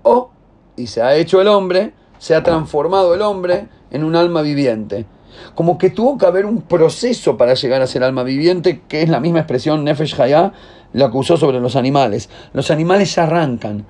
o, 0.03 0.31
y 0.77 0.87
se 0.87 1.03
ha 1.03 1.15
hecho 1.17 1.41
el 1.41 1.49
hombre, 1.49 1.93
se 2.19 2.35
ha 2.35 2.43
transformado 2.43 3.15
el 3.15 3.23
hombre 3.23 3.69
en 3.91 4.05
un 4.05 4.17
alma 4.17 4.43
viviente. 4.43 5.07
Como 5.55 5.79
que 5.79 5.91
tuvo 5.91 6.19
que 6.19 6.27
haber 6.27 6.47
un 6.47 6.63
proceso 6.63 7.37
para 7.37 7.55
llegar 7.55 7.81
a 7.81 7.87
ser 7.87 8.03
alma 8.03 8.25
viviente, 8.25 8.83
que 8.89 9.03
es 9.03 9.09
la 9.09 9.21
misma 9.21 9.41
expresión 9.41 9.85
Nefesh 9.85 10.21
Hayah, 10.21 10.53
la 10.93 11.11
que 11.11 11.17
usó 11.17 11.37
sobre 11.37 11.61
los 11.61 11.77
animales. 11.77 12.29
Los 12.53 12.71
animales 12.71 13.17
arrancan 13.19 13.87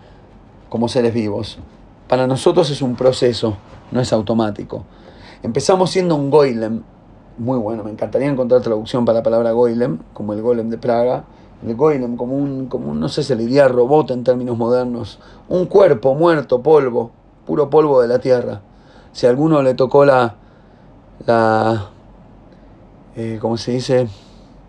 como 0.69 0.89
seres 0.89 1.15
vivos. 1.15 1.59
Para 2.07 2.27
nosotros 2.27 2.71
es 2.71 2.83
un 2.83 2.97
proceso, 2.97 3.57
no 3.91 4.01
es 4.01 4.13
automático. 4.13 4.85
Empezamos 5.43 5.91
siendo 5.91 6.17
un 6.17 6.31
goylem, 6.31 6.83
muy 7.39 7.59
bueno, 7.59 7.85
me 7.85 7.91
encantaría 7.91 8.29
encontrar 8.29 8.61
traducción 8.63 9.05
para 9.05 9.19
la 9.19 9.23
palabra 9.23 9.53
goylem, 9.53 9.99
como 10.13 10.33
el 10.33 10.43
golem 10.43 10.71
de 10.71 10.79
Praga. 10.79 11.25
El 11.67 11.75
goylem 11.75 12.17
como 12.17 12.37
un, 12.37 12.67
como 12.67 12.95
no 12.95 13.09
sé, 13.09 13.23
se 13.23 13.35
le 13.35 13.45
diría 13.45 13.69
robot 13.69 14.11
en 14.11 14.25
términos 14.25 14.57
modernos. 14.57 15.19
Un 15.49 15.67
cuerpo 15.67 16.15
muerto, 16.15 16.63
polvo, 16.63 17.11
puro 17.47 17.71
polvo 17.71 18.01
de 18.01 18.09
la 18.09 18.19
tierra. 18.19 18.61
Si 19.13 19.27
a 19.27 19.31
alguno 19.31 19.63
le 19.63 19.75
tocó 19.75 20.05
la, 20.05 20.37
la, 21.27 21.91
eh, 23.17 23.39
¿cómo 23.41 23.57
se 23.57 23.73
dice? 23.73 24.09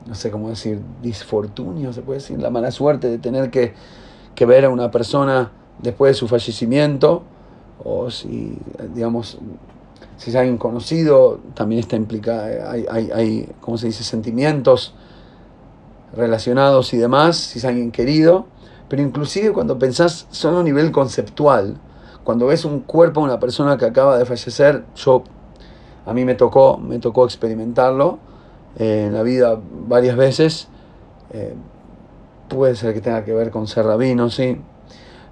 No 0.07 0.15
sé 0.15 0.31
cómo 0.31 0.49
decir, 0.49 0.81
disfortunio, 1.03 1.93
se 1.93 2.01
puede 2.01 2.19
decir, 2.19 2.41
la 2.41 2.49
mala 2.49 2.71
suerte 2.71 3.07
de 3.09 3.19
tener 3.19 3.51
que, 3.51 3.73
ver 4.45 4.65
a 4.65 4.69
una 4.69 4.89
persona 4.89 5.51
después 5.79 6.11
de 6.11 6.13
su 6.13 6.27
fallecimiento, 6.27 7.23
o 7.83 8.09
si, 8.11 8.57
digamos, 8.93 9.37
si 10.17 10.29
es 10.29 10.35
alguien 10.35 10.57
conocido, 10.57 11.39
también 11.53 11.79
está 11.79 11.95
implicada, 11.95 12.71
hay, 12.71 12.85
hay, 12.89 13.11
hay, 13.11 13.49
¿cómo 13.61 13.77
se 13.77 13.87
dice?, 13.87 14.03
sentimientos 14.03 14.93
relacionados 16.13 16.93
y 16.93 16.97
demás, 16.97 17.37
si 17.37 17.59
es 17.59 17.65
alguien 17.65 17.91
querido, 17.91 18.47
pero 18.89 19.01
inclusive 19.01 19.53
cuando 19.53 19.77
pensás 19.77 20.27
solo 20.31 20.59
a 20.59 20.63
nivel 20.63 20.91
conceptual, 20.91 21.77
cuando 22.23 22.47
ves 22.47 22.65
un 22.65 22.81
cuerpo 22.81 23.21
de 23.21 23.27
una 23.27 23.39
persona 23.39 23.77
que 23.77 23.85
acaba 23.85 24.17
de 24.17 24.25
fallecer, 24.25 24.83
yo 24.95 25.23
a 26.05 26.13
mí 26.13 26.25
me 26.25 26.35
tocó, 26.35 26.77
me 26.77 26.99
tocó 26.99 27.25
experimentarlo 27.25 28.19
eh, 28.77 29.05
en 29.07 29.13
la 29.13 29.23
vida 29.23 29.59
varias 29.87 30.15
veces. 30.15 30.67
Eh, 31.31 31.53
puede 32.47 32.75
ser 32.75 32.93
que 32.93 33.01
tenga 33.01 33.23
que 33.23 33.33
ver 33.33 33.51
con 33.51 33.67
ser 33.67 33.85
rabino, 33.85 34.29
sí. 34.29 34.59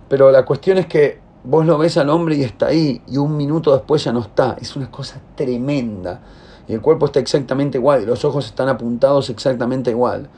Pero 0.08 0.32
la 0.32 0.46
cuestión 0.46 0.78
es 0.78 0.86
que 0.86 1.20
vos 1.48 1.66
lo 1.66 1.78
ves 1.78 1.98
al 1.98 2.10
hombre 2.10 2.36
y 2.36 2.44
está 2.44 2.68
ahí, 2.68 3.02
y 3.08 3.18
un 3.18 3.38
minuto 3.38 3.74
después 3.74 4.04
ya 4.04 4.12
no 4.12 4.20
está. 4.20 4.58
Es 4.60 4.76
una 4.76 4.92
cosa 4.92 5.22
tremenda. 5.36 6.22
Y 6.68 6.74
el 6.74 6.82
cuerpo 6.82 7.06
está 7.06 7.20
exactamente 7.20 7.78
igual, 7.78 8.04
y 8.04 8.06
los 8.06 8.26
ojos 8.26 8.46
están 8.48 8.68
apuntados 8.68 9.30
exactamente 9.30 9.92
igual. 9.92 10.30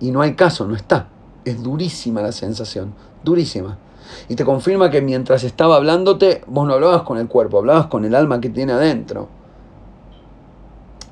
Y 0.00 0.10
no 0.10 0.20
hay 0.20 0.34
caso, 0.34 0.66
no 0.66 0.76
está. 0.76 1.08
Es 1.46 1.62
durísima 1.62 2.20
la 2.20 2.32
sensación, 2.32 2.92
durísima. 3.24 3.78
Y 4.28 4.34
te 4.34 4.44
confirma 4.44 4.90
que 4.90 5.00
mientras 5.00 5.44
estaba 5.44 5.76
hablándote, 5.76 6.42
vos 6.46 6.66
no 6.66 6.74
hablabas 6.74 7.02
con 7.02 7.16
el 7.16 7.28
cuerpo, 7.28 7.58
hablabas 7.58 7.86
con 7.86 8.04
el 8.04 8.14
alma 8.14 8.40
que 8.40 8.50
tiene 8.50 8.72
adentro 8.72 9.28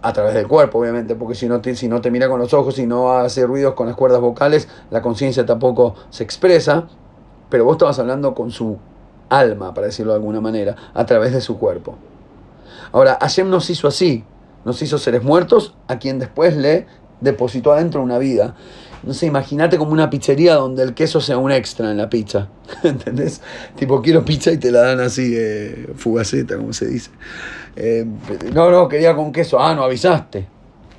a 0.03 0.13
través 0.13 0.35
del 0.35 0.47
cuerpo, 0.47 0.79
obviamente, 0.79 1.15
porque 1.15 1.35
si 1.35 1.49
no, 1.49 1.61
te, 1.61 1.75
si 1.75 1.89
no 1.89 2.01
te 2.01 2.11
mira 2.11 2.29
con 2.29 2.39
los 2.39 2.53
ojos 2.53 2.79
y 2.79 2.87
no 2.87 3.13
hace 3.13 3.47
ruidos 3.47 3.75
con 3.75 3.87
las 3.87 3.97
cuerdas 3.97 4.21
vocales, 4.21 4.69
la 4.91 5.01
conciencia 5.01 5.47
tampoco 5.47 5.95
se 6.11 6.23
expresa, 6.23 6.87
pero 7.49 7.65
vos 7.65 7.73
estabas 7.73 7.99
hablando 7.99 8.35
con 8.35 8.51
su 8.51 8.79
alma, 9.29 9.75
para 9.75 9.87
decirlo 9.87 10.13
de 10.13 10.19
alguna 10.19 10.41
manera, 10.41 10.77
a 10.95 11.07
través 11.07 11.33
de 11.33 11.41
su 11.41 11.59
cuerpo. 11.59 11.97
Ahora, 12.93 13.19
Hashem 13.21 13.51
nos 13.51 13.69
hizo 13.71 13.89
así, 13.89 14.25
nos 14.65 14.81
hizo 14.83 14.99
seres 14.99 15.23
muertos 15.23 15.75
a 15.89 15.99
quien 15.99 16.19
después 16.19 16.57
le 16.57 16.87
depositó 17.21 17.73
adentro 17.73 18.03
una 18.03 18.19
vida. 18.19 18.55
No 19.03 19.15
sé, 19.15 19.27
imagínate 19.27 19.79
como 19.79 19.93
una 19.93 20.11
pizzería 20.11 20.55
donde 20.55 20.83
el 20.83 20.95
queso 20.95 21.21
sea 21.21 21.39
un 21.39 21.53
extra 21.53 21.91
en 21.91 21.97
la 21.97 22.11
pizza. 22.11 22.49
¿Entendés? 22.83 23.41
Tipo, 23.77 24.03
quiero 24.03 24.25
pizza 24.25 24.51
y 24.51 24.59
te 24.59 24.73
la 24.73 24.81
dan 24.83 25.01
así, 25.01 25.35
eh, 25.37 25.93
fugaceta, 25.95 26.57
como 26.57 26.73
se 26.73 26.87
dice. 26.87 27.11
Eh, 27.77 28.05
no, 28.53 28.71
no, 28.71 28.89
quería 28.89 29.15
con 29.15 29.33
queso. 29.33 29.61
Ah, 29.61 29.75
no 29.75 29.85
avisaste. 29.85 30.49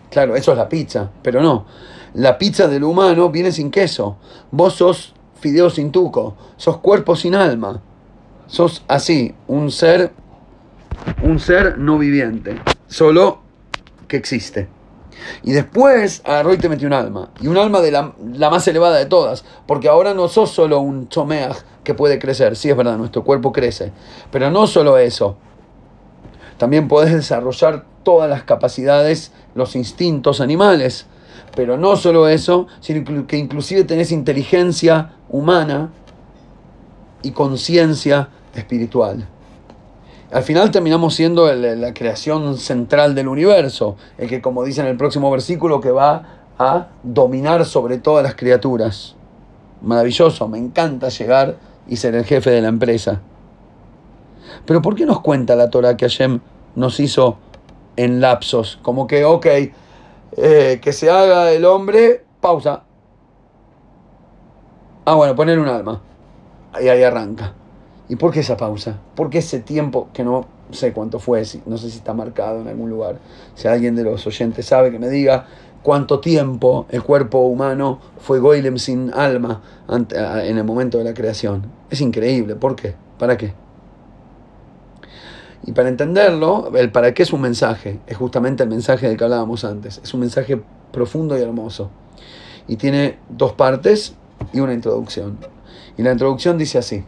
Claro, 0.09 0.35
eso 0.35 0.51
es 0.51 0.57
la 0.57 0.69
pizza, 0.69 1.09
pero 1.21 1.41
no. 1.41 1.65
La 2.13 2.37
pizza 2.37 2.67
del 2.67 2.83
humano 2.83 3.29
viene 3.29 3.51
sin 3.51 3.69
queso. 3.69 4.17
Vos 4.51 4.75
sos 4.75 5.13
fideo 5.39 5.69
sin 5.69 5.91
tuco, 5.91 6.35
sos 6.57 6.77
cuerpo 6.77 7.15
sin 7.15 7.35
alma. 7.35 7.81
Sos 8.49 8.83
así, 8.87 9.35
un 9.47 9.71
ser, 9.71 10.11
un 11.21 11.39
ser 11.39 11.77
no 11.77 11.99
viviente, 11.99 12.59
solo 12.87 13.41
que 14.07 14.17
existe. 14.17 14.67
Y 15.43 15.51
después 15.51 16.23
agarró 16.25 16.53
y 16.53 16.57
te 16.57 16.67
metió 16.67 16.87
un 16.87 16.93
alma. 16.93 17.29
Y 17.39 17.47
un 17.47 17.57
alma 17.57 17.79
de 17.79 17.91
la, 17.91 18.13
más 18.49 18.67
elevada 18.67 18.97
de 18.97 19.05
todas. 19.05 19.45
Porque 19.67 19.87
ahora 19.87 20.15
no 20.15 20.27
sos 20.27 20.49
solo 20.49 20.79
un 20.79 21.09
chomeaj 21.09 21.57
que 21.83 21.93
puede 21.93 22.17
crecer. 22.17 22.55
Sí, 22.55 22.69
es 22.69 22.75
verdad, 22.75 22.97
nuestro 22.97 23.23
cuerpo 23.23 23.51
crece. 23.51 23.91
Pero 24.31 24.49
no 24.49 24.65
solo 24.65 24.97
eso. 24.97 25.37
También 26.57 26.87
podés 26.87 27.13
desarrollar 27.13 27.85
todas 28.03 28.29
las 28.29 28.43
capacidades, 28.43 29.31
los 29.53 29.75
instintos 29.75 30.41
animales. 30.41 31.05
Pero 31.55 31.77
no 31.77 31.97
solo 31.97 32.27
eso, 32.27 32.65
sino 32.79 33.27
que 33.27 33.37
inclusive 33.37 33.83
tenés 33.83 34.11
inteligencia 34.11 35.13
humana 35.29 35.91
y 37.21 37.31
conciencia 37.31 38.29
espiritual. 38.55 39.27
Al 40.31 40.43
final 40.43 40.69
terminamos 40.69 41.15
siendo 41.15 41.51
la 41.51 41.93
creación 41.93 42.57
central 42.57 43.15
del 43.15 43.27
universo, 43.27 43.95
el 44.17 44.29
que 44.29 44.41
como 44.41 44.63
dice 44.63 44.81
en 44.81 44.87
el 44.87 44.95
próximo 44.95 45.31
versículo 45.31 45.81
que 45.81 45.89
va 45.89 46.39
a 46.59 46.89
dominar 47.01 47.65
sobre 47.65 47.97
todas 47.97 48.23
las 48.23 48.35
criaturas. 48.35 49.15
Maravilloso, 49.81 50.47
me 50.47 50.59
encanta 50.59 51.09
llegar 51.09 51.55
y 51.87 51.95
ser 51.95 52.13
el 52.13 52.25
jefe 52.25 52.51
de 52.51 52.61
la 52.61 52.67
empresa. 52.67 53.21
Pero 54.65 54.81
¿por 54.81 54.93
qué 54.93 55.05
nos 55.05 55.21
cuenta 55.21 55.55
la 55.55 55.69
Torah 55.69 55.97
que 55.97 56.05
Hashem 56.05 56.41
nos 56.75 56.99
hizo 56.99 57.37
en 57.95 58.21
lapsos? 58.21 58.77
Como 58.83 59.07
que, 59.07 59.25
ok, 59.25 59.45
eh, 60.37 60.79
que 60.81 60.93
se 60.93 61.09
haga 61.09 61.51
el 61.51 61.65
hombre, 61.65 62.23
pausa. 62.39 62.83
Ah, 65.05 65.15
bueno, 65.15 65.35
poner 65.35 65.57
un 65.57 65.67
alma. 65.67 66.01
Y 66.79 66.87
ahí 66.87 67.01
arranca. 67.01 67.53
¿Y 68.09 68.15
por 68.15 68.31
qué 68.31 68.39
esa 68.39 68.57
pausa? 68.57 68.97
¿Por 69.15 69.29
qué 69.29 69.37
ese 69.37 69.59
tiempo 69.59 70.09
que 70.11 70.23
no 70.23 70.47
sé 70.71 70.91
cuánto 70.93 71.19
fue? 71.19 71.43
No 71.67 71.77
sé 71.77 71.91
si 71.91 71.97
está 71.97 72.13
marcado 72.13 72.59
en 72.59 72.67
algún 72.67 72.89
lugar. 72.89 73.19
Si 73.53 73.67
alguien 73.67 73.95
de 73.95 74.03
los 74.03 74.25
oyentes 74.25 74.65
sabe, 74.65 74.91
que 74.91 74.97
me 74.97 75.09
diga 75.09 75.45
cuánto 75.83 76.19
tiempo 76.19 76.87
el 76.89 77.03
cuerpo 77.03 77.39
humano 77.41 77.99
fue 78.17 78.39
Goylem 78.39 78.79
sin 78.79 79.13
alma 79.13 79.61
en 79.87 80.57
el 80.57 80.63
momento 80.63 80.97
de 80.97 81.03
la 81.03 81.13
creación. 81.13 81.67
Es 81.91 82.01
increíble. 82.01 82.55
¿Por 82.55 82.75
qué? 82.75 82.95
¿Para 83.19 83.37
qué? 83.37 83.53
Y 85.67 85.73
para 85.73 85.89
entenderlo, 85.89 86.71
el 86.75 86.91
para 86.91 87.13
qué 87.13 87.21
es 87.21 87.31
un 87.31 87.41
mensaje. 87.41 87.99
Es 88.07 88.17
justamente 88.17 88.63
el 88.63 88.69
mensaje 88.69 89.07
del 89.07 89.17
que 89.17 89.23
hablábamos 89.23 89.63
antes. 89.63 90.01
Es 90.03 90.15
un 90.15 90.21
mensaje 90.21 90.59
profundo 90.91 91.37
y 91.37 91.41
hermoso. 91.41 91.91
Y 92.67 92.77
tiene 92.77 93.19
dos 93.29 93.53
partes 93.53 94.15
y 94.51 94.61
una 94.61 94.73
introducción. 94.73 95.37
Y 95.95 96.01
la 96.01 96.11
introducción 96.11 96.57
dice 96.57 96.79
así. 96.79 97.03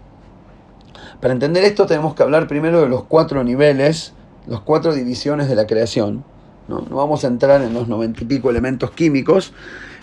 Para 1.22 1.36
entender 1.36 1.64
esto 1.64 1.86
tenemos 1.86 2.16
que 2.16 2.24
hablar 2.24 2.48
primero 2.48 2.82
de 2.82 2.90
los 2.90 3.04
cuatro 3.04 3.44
niveles, 3.44 4.14
las 4.48 4.62
cuatro 4.62 4.92
divisiones 4.92 5.48
de 5.48 5.56
la 5.56 5.68
creación, 5.68 6.24
No, 6.68 6.82
vamos 6.90 7.24
a 7.24 7.28
entrar 7.28 7.62
en 7.62 7.74
los 7.76 7.88
noventa 7.88 8.24
y 8.24 8.26
pico 8.26 8.50
elementos 8.50 8.90
químicos. 8.92 9.54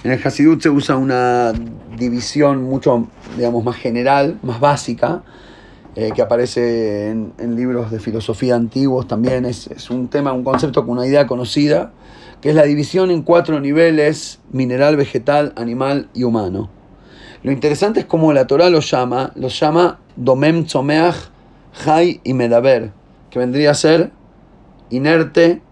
En 0.04 0.12
el 0.12 0.20
Hasidut 0.24 0.62
se 0.62 0.70
usa 0.70 0.96
una 0.96 1.52
división 1.96 2.62
mucho, 2.62 3.08
digamos, 3.36 3.64
más 3.64 3.74
general, 3.76 4.38
más 4.42 4.60
básica, 4.60 5.22
eh, 5.96 6.12
que 6.14 6.22
aparece 6.22 7.10
en, 7.10 7.56
libros 7.56 7.90
de 7.90 7.98
filosofía 7.98 8.54
antiguos 8.54 9.08
también. 9.08 9.44
Es, 9.44 9.66
es, 9.66 9.90
un 9.90 10.06
tema, 10.06 10.32
un 10.32 10.44
concepto 10.44 10.86
con 10.86 10.98
una 10.98 11.06
idea 11.06 11.26
conocida, 11.26 11.90
que 12.40 12.50
es 12.50 12.54
la 12.54 12.62
división 12.62 13.10
en 13.10 13.22
cuatro 13.22 13.58
niveles, 13.58 14.38
mineral, 14.52 14.96
vegetal, 14.96 15.52
animal 15.56 16.10
y 16.14 16.22
humano. 16.22 16.70
Lo 17.42 17.50
interesante 17.50 18.00
es 18.00 18.06
cómo 18.06 18.32
la 18.32 18.46
Torah 18.46 18.70
los 18.70 18.88
llama, 18.88 19.32
los 19.34 19.58
llama 19.58 19.98
Domem 20.18 20.64
Tzomeach, 20.64 21.30
Hay 21.86 22.20
y 22.24 22.34
Medaber, 22.34 22.90
que 23.30 23.38
vendría 23.38 23.70
a 23.70 23.74
ser 23.74 24.10
inerte, 24.90 25.62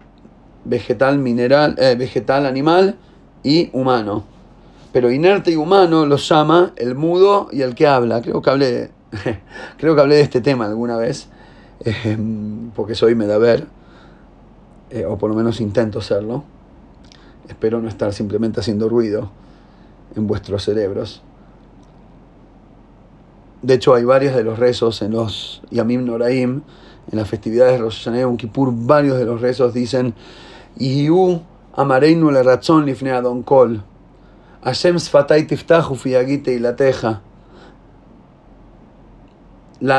vegetal, 0.63 1.19
mineral, 1.19 1.75
eh, 1.77 1.95
vegetal, 1.99 2.45
animal 2.45 2.95
y 3.43 3.69
humano. 3.73 4.23
Pero 4.93 5.11
inerte 5.11 5.51
y 5.51 5.57
humano 5.57 6.05
los 6.05 6.29
llama 6.29 6.71
el 6.77 6.95
mudo 6.95 7.49
y 7.51 7.61
el 7.61 7.75
que 7.75 7.87
habla. 7.87 8.21
Creo 8.21 8.41
que 8.41 8.49
hablé, 8.49 8.91
creo 9.77 9.95
que 9.95 10.01
hablé 10.01 10.15
de 10.15 10.21
este 10.21 10.39
tema 10.39 10.65
alguna 10.65 10.95
vez, 10.95 11.27
eh, 11.83 12.17
porque 12.73 12.95
soy 12.95 13.15
medaver, 13.15 13.67
eh, 14.91 15.03
o 15.03 15.17
por 15.17 15.29
lo 15.29 15.35
menos 15.35 15.59
intento 15.59 15.99
serlo. 15.99 16.45
Espero 17.49 17.81
no 17.81 17.89
estar 17.89 18.13
simplemente 18.13 18.61
haciendo 18.61 18.87
ruido 18.87 19.29
en 20.15 20.25
vuestros 20.25 20.63
cerebros. 20.63 21.21
De 23.67 23.73
hecho, 23.73 23.93
hay 23.95 24.05
varios 24.05 24.33
de 24.33 24.45
los 24.45 24.59
rezos 24.59 25.01
en 25.01 25.11
los 25.11 25.61
Yamim 25.71 26.05
Noraim, 26.05 26.61
en 27.11 27.17
las 27.17 27.27
festividades 27.27 27.73
de 27.73 27.79
Rosh 27.79 28.05
Hashanah 28.05 28.33
y 28.33 28.37
Kippur, 28.37 28.71
varios 28.73 29.17
de 29.17 29.25
los 29.25 29.41
rezos 29.41 29.73
dicen 29.73 30.13
Yihu 30.77 31.41
amareinu 31.75 32.31
le 32.31 32.43
razón 32.43 32.85
lifne 32.85 33.11
adon 33.11 33.43
kol. 33.43 33.83
Hashem 34.63 34.97
sfatay 34.99 35.47
tiftahu 35.47 35.95
fiagite 35.95 36.53
y 36.53 36.59
la 36.59 36.77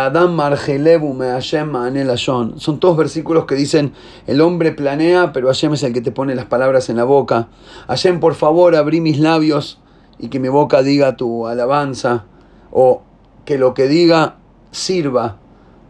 Adam 0.07 0.35
margelebu 0.35 1.13
me 1.13 1.27
Hashem 1.27 1.71
lashon. 2.07 2.59
Son 2.59 2.81
todos 2.81 2.97
versículos 2.97 3.45
que 3.45 3.55
dicen 3.55 3.93
el 4.27 4.41
hombre 4.41 4.73
planea, 4.73 5.35
pero 5.35 5.49
Hashem 5.49 5.75
es 5.75 5.83
el 5.83 5.93
que 5.93 6.01
te 6.01 6.11
pone 6.11 6.35
las 6.35 6.47
palabras 6.47 6.89
en 6.89 6.97
la 6.97 7.05
boca. 7.05 7.49
Hashem, 7.89 8.19
por 8.19 8.35
favor, 8.35 8.75
abrí 8.75 9.03
mis 9.03 9.19
labios 9.21 9.79
y 10.19 10.29
que 10.29 10.41
mi 10.41 10.49
boca 10.49 10.83
diga 10.83 11.19
tu 11.19 11.47
alabanza. 11.47 12.25
O 12.71 13.03
que 13.49 13.57
lo 13.57 13.73
que 13.73 13.89
diga 13.89 14.37
sirva 14.73 15.39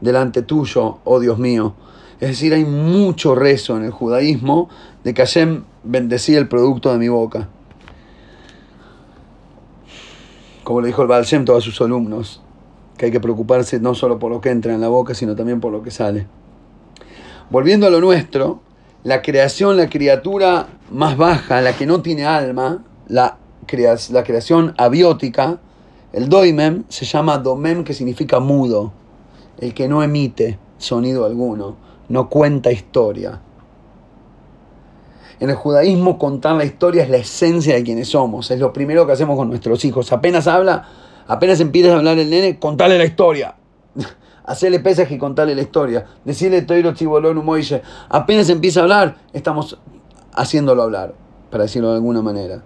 delante 0.00 0.42
tuyo, 0.42 0.98
oh 1.02 1.18
Dios 1.18 1.40
mío. 1.40 1.74
Es 2.20 2.28
decir, 2.28 2.54
hay 2.54 2.64
mucho 2.64 3.34
rezo 3.34 3.76
en 3.76 3.82
el 3.82 3.90
judaísmo 3.90 4.68
de 5.02 5.12
que 5.12 5.22
Hashem 5.22 5.64
bendecía 5.82 6.38
el 6.38 6.46
producto 6.46 6.92
de 6.92 6.98
mi 6.98 7.08
boca. 7.08 7.48
Como 10.62 10.80
le 10.82 10.86
dijo 10.86 11.02
el 11.02 11.08
Baal 11.08 11.24
Shem 11.24 11.44
a 11.52 11.60
sus 11.60 11.80
alumnos, 11.80 12.40
que 12.96 13.06
hay 13.06 13.10
que 13.10 13.18
preocuparse 13.18 13.80
no 13.80 13.96
solo 13.96 14.20
por 14.20 14.30
lo 14.30 14.40
que 14.40 14.50
entra 14.50 14.72
en 14.72 14.80
la 14.80 14.86
boca, 14.86 15.12
sino 15.12 15.34
también 15.34 15.58
por 15.58 15.72
lo 15.72 15.82
que 15.82 15.90
sale. 15.90 16.28
Volviendo 17.50 17.88
a 17.88 17.90
lo 17.90 18.00
nuestro, 18.00 18.60
la 19.02 19.20
creación, 19.20 19.76
la 19.76 19.90
criatura 19.90 20.68
más 20.92 21.16
baja, 21.16 21.60
la 21.60 21.72
que 21.72 21.86
no 21.86 22.02
tiene 22.02 22.24
alma, 22.24 22.84
la, 23.08 23.38
la 24.12 24.22
creación 24.22 24.74
abiótica, 24.78 25.58
el 26.18 26.28
doimem 26.28 26.82
se 26.88 27.04
llama 27.04 27.38
domem, 27.38 27.84
que 27.84 27.94
significa 27.94 28.40
mudo, 28.40 28.92
el 29.56 29.72
que 29.72 29.86
no 29.86 30.02
emite 30.02 30.58
sonido 30.76 31.24
alguno, 31.24 31.76
no 32.08 32.28
cuenta 32.28 32.72
historia. 32.72 33.40
En 35.38 35.48
el 35.48 35.54
judaísmo 35.54 36.18
contar 36.18 36.56
la 36.56 36.64
historia 36.64 37.04
es 37.04 37.08
la 37.08 37.18
esencia 37.18 37.76
de 37.76 37.84
quienes 37.84 38.08
somos, 38.08 38.50
es 38.50 38.58
lo 38.58 38.72
primero 38.72 39.06
que 39.06 39.12
hacemos 39.12 39.36
con 39.36 39.48
nuestros 39.48 39.84
hijos. 39.84 40.10
Apenas 40.10 40.48
habla, 40.48 40.88
apenas 41.28 41.60
empiezas 41.60 41.92
a 41.92 41.98
hablar 41.98 42.18
el 42.18 42.28
nene, 42.30 42.58
contale 42.58 42.98
la 42.98 43.04
historia. 43.04 43.54
Hacerle 44.44 44.80
pesas 44.80 45.08
y 45.12 45.18
contarle 45.18 45.54
la 45.54 45.62
historia. 45.62 46.04
Decirle 46.24 46.62
Toiro 46.62 46.94
Chibolón 46.94 47.44
Moise, 47.44 47.80
apenas 48.08 48.48
empieza 48.48 48.80
a 48.80 48.82
hablar, 48.82 49.18
estamos 49.32 49.78
haciéndolo 50.32 50.82
hablar, 50.82 51.14
para 51.48 51.62
decirlo 51.62 51.90
de 51.90 51.94
alguna 51.94 52.22
manera. 52.22 52.60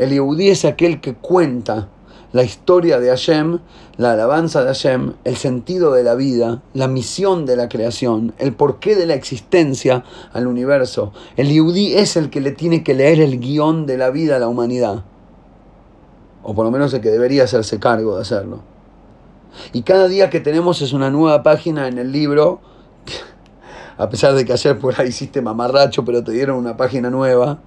El 0.00 0.12
Yehudí 0.12 0.48
es 0.48 0.64
aquel 0.64 1.02
que 1.02 1.12
cuenta 1.12 1.88
la 2.32 2.42
historia 2.42 2.98
de 2.98 3.10
Hashem, 3.10 3.58
la 3.98 4.12
alabanza 4.12 4.62
de 4.62 4.68
Hashem, 4.68 5.12
el 5.24 5.36
sentido 5.36 5.92
de 5.92 6.02
la 6.02 6.14
vida, 6.14 6.62
la 6.72 6.88
misión 6.88 7.44
de 7.44 7.54
la 7.54 7.68
creación, 7.68 8.32
el 8.38 8.54
porqué 8.54 8.96
de 8.96 9.04
la 9.04 9.12
existencia 9.12 10.02
al 10.32 10.46
universo. 10.46 11.12
El 11.36 11.50
Yehudí 11.50 11.96
es 11.96 12.16
el 12.16 12.30
que 12.30 12.40
le 12.40 12.52
tiene 12.52 12.82
que 12.82 12.94
leer 12.94 13.20
el 13.20 13.40
guion 13.40 13.84
de 13.84 13.98
la 13.98 14.08
vida 14.08 14.36
a 14.36 14.38
la 14.38 14.48
humanidad. 14.48 15.04
O 16.42 16.54
por 16.54 16.64
lo 16.64 16.70
menos 16.70 16.94
el 16.94 17.02
que 17.02 17.10
debería 17.10 17.44
hacerse 17.44 17.78
cargo 17.78 18.16
de 18.16 18.22
hacerlo. 18.22 18.62
Y 19.74 19.82
cada 19.82 20.08
día 20.08 20.30
que 20.30 20.40
tenemos 20.40 20.80
es 20.80 20.94
una 20.94 21.10
nueva 21.10 21.42
página 21.42 21.88
en 21.88 21.98
el 21.98 22.10
libro. 22.10 22.62
A 23.98 24.08
pesar 24.08 24.32
de 24.32 24.46
que 24.46 24.54
ayer 24.54 24.78
por 24.78 24.98
ahí 24.98 25.08
hiciste 25.08 25.42
mamarracho, 25.42 26.06
pero 26.06 26.24
te 26.24 26.32
dieron 26.32 26.56
una 26.56 26.74
página 26.78 27.10
nueva 27.10 27.60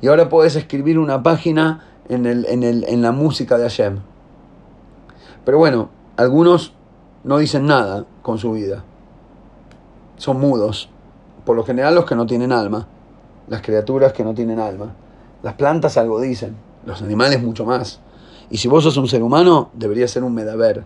y 0.00 0.08
ahora 0.08 0.28
puedes 0.28 0.56
escribir 0.56 0.98
una 0.98 1.22
página 1.22 1.84
en, 2.08 2.26
el, 2.26 2.46
en, 2.46 2.62
el, 2.62 2.84
en 2.84 3.02
la 3.02 3.12
música 3.12 3.56
de 3.58 3.64
Hashem. 3.64 4.00
Pero 5.44 5.58
bueno, 5.58 5.90
algunos 6.16 6.74
no 7.22 7.38
dicen 7.38 7.66
nada 7.66 8.06
con 8.22 8.38
su 8.38 8.52
vida. 8.52 8.84
Son 10.16 10.40
mudos. 10.40 10.88
Por 11.44 11.56
lo 11.56 11.64
general 11.64 11.94
los 11.94 12.06
que 12.06 12.14
no 12.14 12.26
tienen 12.26 12.52
alma. 12.52 12.86
Las 13.48 13.62
criaturas 13.62 14.12
que 14.12 14.24
no 14.24 14.34
tienen 14.34 14.58
alma. 14.58 14.94
Las 15.42 15.54
plantas 15.54 15.96
algo 15.96 16.20
dicen. 16.20 16.56
Los 16.86 17.02
animales 17.02 17.42
mucho 17.42 17.64
más. 17.64 18.00
Y 18.50 18.58
si 18.58 18.68
vos 18.68 18.84
sos 18.84 18.96
un 18.96 19.08
ser 19.08 19.22
humano, 19.22 19.70
deberías 19.74 20.10
ser 20.10 20.22
un 20.22 20.34
medaver. 20.34 20.84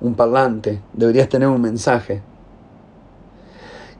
Un 0.00 0.14
parlante. 0.14 0.80
Deberías 0.92 1.28
tener 1.28 1.48
un 1.48 1.60
mensaje. 1.60 2.22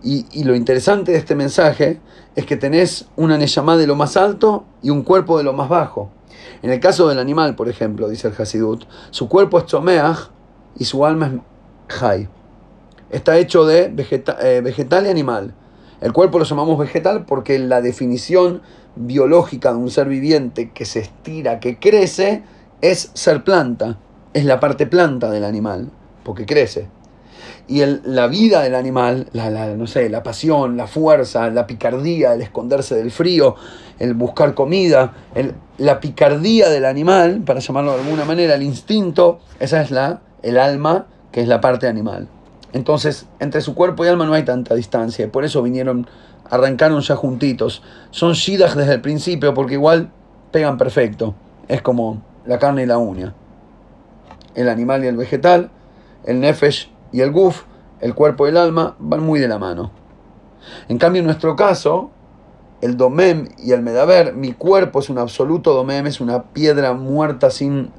Y, 0.05 0.43
lo 0.43 0.57
interesante 0.57 1.13
de 1.13 1.19
este 1.19 1.37
mensaje 1.37 2.01
es 2.35 2.45
que 2.45 2.57
tenés 2.57 3.07
una 3.15 3.39
Neyamá 3.39 3.77
de 3.77 3.87
lo 3.87 3.95
más 3.95 4.17
alto 4.17 4.65
y 4.83 4.91
un 4.91 5.03
cuerpo 5.03 5.39
de 5.39 5.45
lo 5.45 5.53
más 5.53 5.69
bajo. 5.69 6.11
En 6.63 6.71
el 6.71 6.81
caso 6.81 7.09
del 7.09 7.21
animal, 7.21 7.55
por 7.55 7.69
ejemplo, 7.69 8.09
dice 8.09 8.29
el 8.29 8.35
Hasidut, 8.37 8.85
su 9.11 9.29
cuerpo 9.29 9.59
es 9.59 9.67
Tzomeach 9.67 10.31
y 10.77 10.85
su 10.87 11.07
alma 11.07 11.27
es 11.27 11.97
Jai. 11.97 12.29
Está 13.11 13.39
hecho 13.39 13.65
de 13.65 13.95
eh, 13.95 14.61
vegetal 14.65 15.07
y 15.07 15.09
animal. 15.09 15.55
El 16.01 16.13
cuerpo 16.13 16.41
lo 16.41 16.45
llamamos 16.45 16.79
vegetal 16.79 17.25
porque 17.25 17.61
la 17.61 17.81
definición 17.81 18.63
biológica 18.97 19.71
de 19.71 19.79
un 19.79 19.91
ser 19.91 20.09
viviente 20.09 20.73
que 20.73 20.85
se 20.85 20.99
estira, 20.99 21.61
que 21.61 21.79
crece, 21.79 22.43
es 22.81 23.13
ser 23.15 23.45
planta. 23.45 23.99
Es 24.35 24.45
la 24.45 24.59
parte 24.59 24.87
planta 24.87 25.31
del 25.31 25.45
animal, 25.45 25.91
porque 26.25 26.45
crece 26.47 26.89
y 27.69 27.81
el, 27.81 28.03
la 28.05 28.27
vida 28.27 28.63
del 28.63 28.75
animal, 28.75 29.29
la, 29.33 29.75
no 29.75 29.87
sé, 29.87 30.09
la 30.09 30.23
pasión, 30.23 30.77
la 30.77 30.87
fuerza, 30.87 31.49
la 31.51 31.67
picardía, 31.67 32.35
el 32.35 32.43
esconderse 32.43 32.95
del 32.95 33.11
frío, 33.11 33.55
el 33.99 34.15
buscar 34.15 34.55
comida, 34.55 35.13
el, 35.35 35.55
la 35.79 36.01
picardía 36.01 36.69
del 36.69 36.85
animal, 36.85 37.43
para 37.45 37.61
llamarlo 37.61 37.95
de 37.95 38.01
alguna 38.03 38.25
manera, 38.25 38.55
el 38.55 38.63
instinto, 38.63 39.41
esa 39.61 39.81
es 39.83 39.91
la, 39.91 40.21
el 40.43 40.59
alma, 40.59 41.07
que 41.31 41.41
es 41.41 41.49
la 41.49 41.61
parte 41.61 41.87
animal. 41.87 42.29
Entonces, 42.73 43.27
entre 43.39 43.61
su 43.61 43.75
cuerpo 43.75 44.05
y 44.05 44.09
alma 44.09 44.25
no 44.25 44.35
hay 44.35 44.45
tanta 44.45 44.75
distancia, 44.75 45.31
por 45.31 45.45
eso 45.45 45.63
vinieron, 45.63 46.07
arrancaron 46.51 47.01
ya 47.01 47.17
juntitos. 47.17 47.83
Son 48.11 48.33
shidas 48.33 48.77
desde 48.77 48.95
el 48.95 49.01
principio, 49.01 49.55
porque 49.55 49.75
igual 49.75 50.11
pegan 50.51 50.79
perfecto. 50.79 51.35
Es 51.69 51.83
como 51.83 52.23
la 52.47 52.59
carne 52.59 52.83
y 52.83 52.87
la 52.87 52.99
uña. 52.99 53.35
El 54.55 54.69
animal 54.69 55.05
y 55.05 55.07
el 55.07 55.17
vegetal, 55.17 55.71
el 56.25 56.41
nefesh 56.41 56.91
y 57.13 57.21
el 57.21 57.31
guf, 57.31 57.65
el 58.01 58.15
cuerpo 58.15 58.47
y 58.47 58.51
el 58.51 58.57
alma, 58.57 58.97
van 58.99 59.23
muy 59.23 59.39
de 59.39 59.49
la 59.49 59.59
mano. 59.59 59.91
En 60.89 60.99
cambio, 60.99 61.21
en 61.21 61.27
nuestro 61.27 61.57
caso, 61.57 62.11
el 62.81 62.97
domem 62.97 63.49
y 63.59 63.73
el 63.73 63.83
medaber, 63.83 64.35
mi 64.35 64.53
cuerpo 64.53 65.01
es 65.01 65.09
un 65.09 65.19
absoluto 65.19 65.73
domem, 65.73 66.07
es 66.07 66.21
una 66.21 66.53
piedra 66.53 66.93
muerta 66.95 67.51
sin 67.51 67.91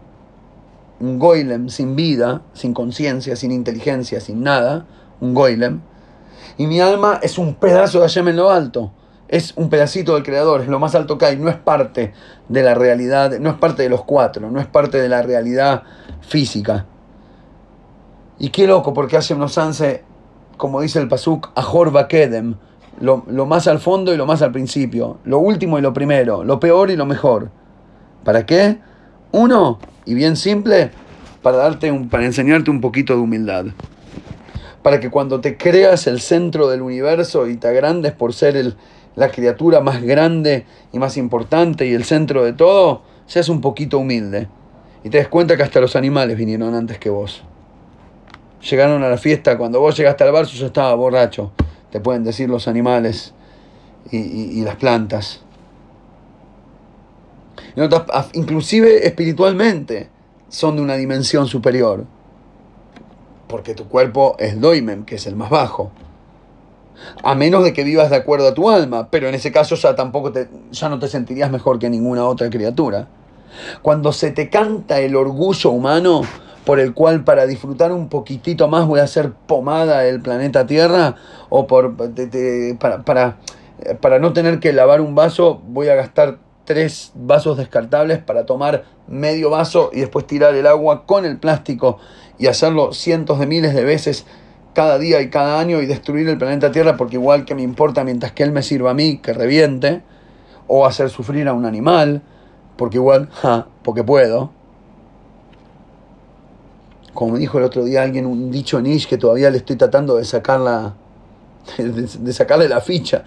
un 0.99 1.19
goilem, 1.19 1.69
sin 1.69 1.95
vida, 1.95 2.41
sin 2.53 2.73
conciencia, 2.73 3.35
sin 3.35 3.51
inteligencia, 3.51 4.21
sin 4.21 4.41
nada, 4.41 4.85
un 5.19 5.33
goilem. 5.33 5.81
Y 6.57 6.67
mi 6.67 6.79
alma 6.79 7.19
es 7.21 7.37
un 7.37 7.55
pedazo 7.55 7.99
de 7.99 8.07
Hashem 8.07 8.27
en 8.29 8.37
lo 8.37 8.49
alto. 8.49 8.93
Es 9.27 9.53
un 9.55 9.69
pedacito 9.69 10.13
del 10.13 10.23
Creador, 10.23 10.61
es 10.61 10.67
lo 10.67 10.79
más 10.79 10.95
alto 10.95 11.17
que 11.17 11.25
hay, 11.25 11.37
no 11.37 11.49
es 11.49 11.55
parte 11.55 12.13
de 12.49 12.61
la 12.61 12.75
realidad, 12.75 13.31
no 13.39 13.49
es 13.49 13.57
parte 13.57 13.83
de 13.83 13.89
los 13.89 14.03
cuatro, 14.03 14.51
no 14.51 14.59
es 14.59 14.67
parte 14.67 15.01
de 15.01 15.09
la 15.09 15.21
realidad 15.21 15.83
física. 16.21 16.85
Y 18.39 18.49
qué 18.49 18.67
loco, 18.67 18.93
porque 18.93 19.17
hace 19.17 19.33
unos 19.33 19.57
anse, 19.57 20.03
como 20.57 20.81
dice 20.81 20.99
el 20.99 21.07
Pasuk, 21.07 21.51
Ahor 21.55 22.07
Kedem, 22.07 22.55
lo, 22.99 23.23
lo 23.27 23.45
más 23.45 23.67
al 23.67 23.79
fondo 23.79 24.13
y 24.13 24.17
lo 24.17 24.25
más 24.25 24.41
al 24.41 24.51
principio, 24.51 25.19
lo 25.23 25.39
último 25.39 25.79
y 25.79 25.81
lo 25.81 25.93
primero, 25.93 26.43
lo 26.43 26.59
peor 26.59 26.91
y 26.91 26.95
lo 26.95 27.05
mejor. 27.05 27.49
¿Para 28.23 28.45
qué? 28.45 28.77
Uno, 29.31 29.79
y 30.05 30.13
bien 30.13 30.35
simple, 30.35 30.91
para, 31.41 31.57
darte 31.57 31.91
un, 31.91 32.09
para 32.09 32.25
enseñarte 32.25 32.71
un 32.71 32.81
poquito 32.81 33.13
de 33.13 33.19
humildad. 33.19 33.65
para 34.81 34.99
que 34.99 35.09
cuando 35.09 35.39
te 35.39 35.57
creas 35.57 36.07
el 36.07 36.19
centro 36.19 36.69
del 36.69 36.81
universo 36.81 37.47
y 37.47 37.55
te 37.55 37.67
agrandes 37.67 38.11
por 38.11 38.33
ser 38.33 38.57
el, 38.57 38.75
la 39.15 39.29
criatura 39.29 39.79
más 39.79 40.01
grande 40.01 40.65
y 40.91 40.99
más 40.99 41.17
importante 41.17 41.87
y 41.87 41.93
el 41.93 42.03
centro 42.03 42.43
de 42.43 42.53
todo, 42.53 43.03
seas 43.25 43.49
un 43.49 43.61
poquito 43.61 43.97
humilde. 43.99 44.47
Y 45.03 45.09
te 45.09 45.17
des 45.17 45.27
cuenta 45.27 45.57
que 45.57 45.63
hasta 45.63 45.79
los 45.79 45.95
animales 45.95 46.37
vinieron 46.37 46.75
antes 46.75 46.97
que 46.97 47.09
vos. 47.09 47.43
Llegaron 48.69 49.03
a 49.03 49.09
la 49.09 49.17
fiesta, 49.17 49.57
cuando 49.57 49.79
vos 49.79 49.97
llegaste 49.97 50.23
al 50.23 50.31
bar, 50.31 50.45
yo 50.45 50.65
estaba 50.65 50.93
borracho. 50.95 51.51
Te 51.91 51.99
pueden 51.99 52.23
decir 52.23 52.49
los 52.49 52.67
animales 52.67 53.33
y, 54.09 54.17
y 54.17 54.61
las 54.61 54.77
plantas. 54.77 55.41
Inclusive 58.33 59.05
espiritualmente 59.05 60.09
son 60.47 60.75
de 60.75 60.81
una 60.81 60.95
dimensión 60.95 61.47
superior. 61.47 62.05
Porque 63.47 63.75
tu 63.75 63.87
cuerpo 63.87 64.35
es 64.39 64.59
doimen, 64.59 65.03
que 65.03 65.15
es 65.15 65.27
el 65.27 65.35
más 65.35 65.49
bajo. 65.49 65.91
A 67.23 67.35
menos 67.35 67.63
de 67.63 67.73
que 67.73 67.83
vivas 67.83 68.09
de 68.09 68.15
acuerdo 68.15 68.47
a 68.47 68.53
tu 68.53 68.69
alma, 68.69 69.09
pero 69.09 69.27
en 69.27 69.35
ese 69.35 69.51
caso 69.51 69.75
ya 69.75 69.95
tampoco 69.95 70.31
te, 70.31 70.47
ya 70.71 70.89
no 70.89 70.99
te 70.99 71.07
sentirías 71.07 71.51
mejor 71.51 71.79
que 71.79 71.89
ninguna 71.89 72.25
otra 72.25 72.49
criatura. 72.49 73.07
Cuando 73.81 74.13
se 74.13 74.31
te 74.31 74.49
canta 74.49 74.99
el 74.99 75.15
orgullo 75.15 75.71
humano 75.71 76.21
por 76.65 76.79
el 76.79 76.93
cual 76.93 77.23
para 77.23 77.45
disfrutar 77.45 77.91
un 77.91 78.09
poquitito 78.09 78.67
más 78.67 78.87
voy 78.87 78.99
a 78.99 79.03
hacer 79.03 79.31
pomada 79.31 79.99
del 79.99 80.21
planeta 80.21 80.65
Tierra 80.65 81.15
o 81.49 81.67
por, 81.67 81.95
para, 82.79 83.03
para, 83.03 83.37
para 84.01 84.19
no 84.19 84.33
tener 84.33 84.59
que 84.59 84.73
lavar 84.73 85.01
un 85.01 85.15
vaso 85.15 85.61
voy 85.67 85.89
a 85.89 85.95
gastar 85.95 86.37
tres 86.65 87.11
vasos 87.15 87.57
descartables 87.57 88.19
para 88.19 88.45
tomar 88.45 88.85
medio 89.07 89.49
vaso 89.49 89.89
y 89.93 89.99
después 89.99 90.25
tirar 90.25 90.55
el 90.55 90.67
agua 90.67 91.05
con 91.05 91.25
el 91.25 91.37
plástico 91.37 91.97
y 92.37 92.47
hacerlo 92.47 92.93
cientos 92.93 93.39
de 93.39 93.47
miles 93.47 93.73
de 93.73 93.83
veces 93.83 94.25
cada 94.73 94.97
día 94.97 95.21
y 95.21 95.29
cada 95.29 95.59
año 95.59 95.81
y 95.81 95.85
destruir 95.85 96.27
el 96.29 96.37
planeta 96.37 96.71
Tierra 96.71 96.97
porque 96.97 97.15
igual 97.15 97.45
que 97.45 97.55
me 97.55 97.61
importa 97.61 98.03
mientras 98.03 98.31
que 98.31 98.43
él 98.43 98.51
me 98.51 98.63
sirva 98.63 98.91
a 98.91 98.93
mí, 98.93 99.17
que 99.17 99.33
reviente, 99.33 100.01
o 100.67 100.85
hacer 100.85 101.09
sufrir 101.09 101.47
a 101.47 101.53
un 101.53 101.65
animal, 101.65 102.21
porque 102.77 102.97
igual, 102.97 103.29
ja, 103.33 103.67
porque 103.83 104.03
puedo. 104.03 104.51
Como 107.13 107.37
dijo 107.37 107.57
el 107.59 107.63
otro 107.63 107.83
día 107.83 108.01
alguien, 108.01 108.25
un 108.25 108.51
dicho 108.51 108.81
niche 108.81 109.07
que 109.07 109.17
todavía 109.17 109.49
le 109.49 109.57
estoy 109.57 109.75
tratando 109.75 110.17
de 110.17 110.25
sacarla, 110.25 110.95
de, 111.77 112.33
sacarle 112.33 112.67
la 112.67 112.81
ficha. 112.81 113.23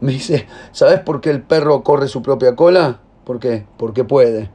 Me 0.00 0.12
dice, 0.12 0.46
¿sabes 0.72 1.00
por 1.00 1.20
qué 1.20 1.30
el 1.30 1.42
perro 1.42 1.82
corre 1.82 2.08
su 2.08 2.22
propia 2.22 2.54
cola? 2.54 3.00
¿Por 3.24 3.40
qué? 3.40 3.64
Porque 3.76 4.04
puede. 4.04 4.50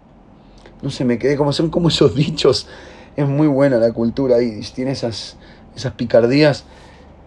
No 0.81 0.89
sé, 0.89 1.05
me 1.05 1.17
quedé 1.17 1.35
como 1.35 1.51
son 1.51 1.69
como 1.69 1.89
esos 1.89 2.15
dichos. 2.15 2.67
Es 3.15 3.27
muy 3.27 3.47
buena 3.47 3.77
la 3.77 3.93
cultura 3.93 4.35
ahí, 4.37 4.59
tiene 4.73 4.91
esas, 4.91 5.37
esas 5.75 5.93
picardías. 5.93 6.65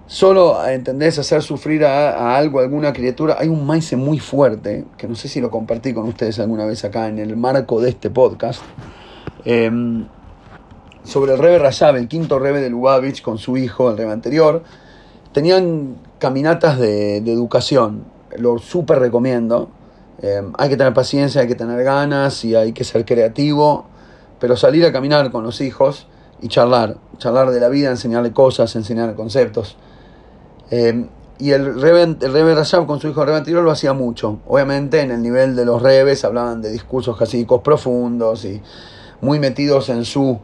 Solo, 0.08 0.66
¿entendés? 0.66 1.18
Hacer 1.18 1.42
sufrir 1.42 1.84
a, 1.84 2.34
algo, 2.34 2.60
a 2.60 2.62
alguna 2.62 2.94
criatura. 2.94 3.36
Hay 3.38 3.48
un 3.48 3.66
maíz 3.66 3.92
muy 3.92 4.18
fuerte, 4.18 4.86
que 4.96 5.06
no 5.06 5.14
sé 5.14 5.28
si 5.28 5.38
lo 5.38 5.50
compartí 5.50 5.92
con 5.92 6.08
ustedes 6.08 6.38
alguna 6.38 6.64
vez 6.64 6.82
acá 6.86 7.08
en 7.08 7.18
el 7.18 7.36
marco 7.36 7.78
de 7.78 7.90
este 7.90 8.08
podcast, 8.08 8.62
em, 9.44 10.06
sobre 11.08 11.32
el 11.32 11.38
Rebe 11.38 11.58
Rayab, 11.58 11.96
el 11.96 12.06
quinto 12.06 12.38
Rebe 12.38 12.60
de 12.60 12.68
Lubavitch, 12.68 13.22
con 13.22 13.38
su 13.38 13.56
hijo, 13.56 13.90
el 13.90 13.96
Rebe 13.96 14.12
anterior. 14.12 14.62
Tenían 15.32 15.96
caminatas 16.18 16.78
de, 16.78 17.16
educación, 17.16 18.04
lo 18.36 18.58
súper 18.58 18.98
recomiendo. 18.98 19.70
Em, 20.20 20.52
hay 20.58 20.68
que 20.68 20.76
tener 20.76 20.92
paciencia, 20.92 21.40
hay 21.40 21.48
que 21.48 21.54
tener 21.54 21.82
ganas 21.82 22.44
y 22.44 22.54
hay 22.54 22.72
que 22.72 22.84
ser 22.84 23.06
creativo, 23.06 23.86
pero 24.38 24.54
salir 24.56 24.84
a 24.84 24.92
caminar 24.92 25.30
con 25.30 25.44
los 25.44 25.62
hijos 25.62 26.06
y 26.42 26.48
charlar, 26.48 26.98
charlar 27.16 27.50
de 27.52 27.60
la 27.60 27.70
vida, 27.70 27.88
enseñarle 27.88 28.32
cosas, 28.32 28.76
enseñarle 28.76 29.14
conceptos. 29.14 29.76
Eh, 30.70 31.06
y 31.38 31.52
el 31.52 31.80
Rebe, 31.80 32.02
el 32.02 32.32
Rebe 32.32 32.54
Rashab 32.54 32.84
con 32.84 33.00
su 33.00 33.08
hijo 33.08 33.24
Rebe 33.24 33.38
anterior 33.38 33.64
lo 33.64 33.70
hacía 33.70 33.94
mucho. 33.94 34.40
Obviamente 34.46 35.00
en 35.00 35.10
el 35.10 35.22
nivel 35.22 35.56
de 35.56 35.64
los 35.64 35.80
Rebes 35.80 36.24
hablaban 36.26 36.60
de 36.60 36.70
discursos 36.70 37.16
jasídicos 37.16 37.62
profundos 37.62 38.44
y 38.44 38.60
muy 39.22 39.38
metidos 39.38 39.88
en 39.88 40.04
su 40.04 40.38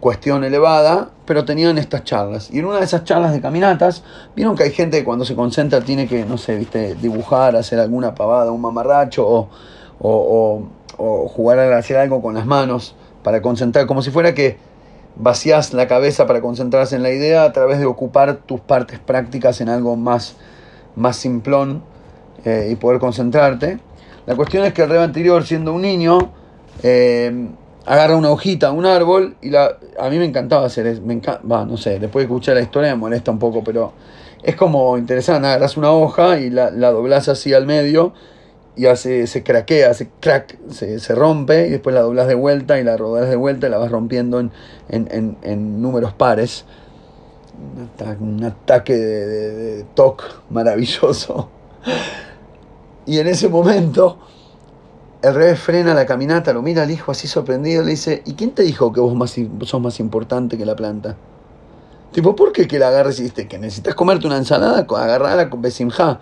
cuestión 0.00 0.44
elevada, 0.44 1.10
pero 1.26 1.44
tenían 1.44 1.78
estas 1.78 2.04
charlas. 2.04 2.50
Y 2.52 2.60
en 2.60 2.66
una 2.66 2.78
de 2.78 2.84
esas 2.84 3.04
charlas 3.04 3.32
de 3.32 3.40
caminatas, 3.40 4.02
vieron 4.36 4.56
que 4.56 4.64
hay 4.64 4.70
gente 4.70 4.98
que 4.98 5.04
cuando 5.04 5.24
se 5.24 5.34
concentra 5.34 5.80
tiene 5.80 6.06
que, 6.06 6.24
no 6.24 6.38
sé, 6.38 6.56
viste, 6.56 6.94
dibujar, 6.94 7.56
hacer 7.56 7.80
alguna 7.80 8.14
pavada, 8.14 8.52
un 8.52 8.60
mamarracho 8.60 9.26
o, 9.26 9.48
o, 10.00 10.62
o 10.96 11.28
jugar 11.28 11.58
a 11.58 11.76
hacer 11.78 11.96
algo 11.96 12.22
con 12.22 12.34
las 12.34 12.46
manos 12.46 12.94
para 13.22 13.42
concentrar, 13.42 13.86
como 13.86 14.02
si 14.02 14.10
fuera 14.10 14.34
que 14.34 14.56
vacías 15.16 15.74
la 15.74 15.88
cabeza 15.88 16.26
para 16.26 16.40
concentrarse 16.40 16.96
en 16.96 17.02
la 17.02 17.10
idea 17.10 17.44
a 17.44 17.52
través 17.52 17.78
de 17.80 17.86
ocupar 17.86 18.36
tus 18.36 18.60
partes 18.60 19.00
prácticas 19.00 19.60
en 19.60 19.68
algo 19.68 19.96
más, 19.96 20.36
más 20.94 21.16
simplón 21.16 21.82
eh, 22.44 22.68
y 22.70 22.76
poder 22.76 23.00
concentrarte. 23.00 23.80
La 24.26 24.36
cuestión 24.36 24.64
es 24.64 24.72
que 24.72 24.82
el 24.82 24.90
rey 24.90 25.02
anterior, 25.02 25.44
siendo 25.44 25.72
un 25.72 25.82
niño, 25.82 26.18
eh, 26.82 27.48
agarra 27.88 28.16
una 28.16 28.30
hojita, 28.30 28.70
un 28.70 28.84
árbol, 28.84 29.36
y 29.40 29.48
la, 29.48 29.78
a 29.98 30.10
mí 30.10 30.18
me 30.18 30.26
encantaba 30.26 30.66
hacer 30.66 31.00
me 31.00 31.20
no 31.42 31.76
sé, 31.78 31.98
después 31.98 32.22
de 32.22 32.24
escuchar 32.24 32.54
la 32.56 32.60
historia 32.60 32.90
me 32.90 33.00
molesta 33.00 33.30
un 33.30 33.38
poco, 33.38 33.64
pero 33.64 33.92
es 34.42 34.56
como 34.56 34.98
interesante, 34.98 35.48
agarras 35.48 35.78
una 35.78 35.90
hoja 35.90 36.38
y 36.38 36.50
la, 36.50 36.70
la 36.70 36.90
doblas 36.90 37.28
así 37.28 37.54
al 37.54 37.64
medio 37.64 38.12
y 38.76 38.86
hace, 38.86 39.26
se 39.26 39.42
craquea, 39.42 39.94
se 39.94 40.10
crack, 40.20 40.58
se, 40.70 41.00
se, 41.00 41.14
rompe 41.14 41.66
y 41.66 41.70
después 41.70 41.94
la 41.94 42.02
doblas 42.02 42.28
de 42.28 42.34
vuelta 42.34 42.78
y 42.78 42.84
la 42.84 42.96
rodas 42.98 43.28
de 43.28 43.36
vuelta 43.36 43.66
y 43.66 43.70
la 43.70 43.78
vas 43.78 43.90
rompiendo 43.90 44.38
en, 44.38 44.52
en, 44.90 45.36
en, 45.42 45.82
números 45.82 46.12
pares. 46.12 46.66
Un 48.20 48.44
ataque 48.44 48.94
de, 48.94 49.26
de, 49.26 49.84
toque 49.94 50.24
maravilloso. 50.50 51.48
Y 53.06 53.20
en 53.20 53.26
ese 53.26 53.48
momento 53.48 54.18
el 55.22 55.34
rey 55.34 55.56
frena 55.56 55.94
la 55.94 56.06
caminata, 56.06 56.52
lo 56.52 56.62
mira 56.62 56.82
al 56.82 56.90
hijo 56.90 57.12
así 57.12 57.26
sorprendido, 57.26 57.82
le 57.82 57.90
dice, 57.90 58.22
¿y 58.24 58.34
quién 58.34 58.52
te 58.52 58.62
dijo 58.62 58.92
que 58.92 59.00
vos 59.00 59.14
más, 59.14 59.36
sos 59.62 59.80
más 59.80 60.00
importante 60.00 60.56
que 60.56 60.64
la 60.64 60.76
planta? 60.76 61.16
Tipo, 62.12 62.34
¿por 62.36 62.52
qué 62.52 62.66
que 62.66 62.78
la 62.78 62.88
agarres 62.88 63.20
y 63.20 63.30
que 63.30 63.58
necesitas 63.58 63.94
comerte 63.94 64.26
una 64.26 64.38
ensalada? 64.38 64.86
Agarrala 64.88 65.50
con 65.50 65.60
besimja 65.60 66.20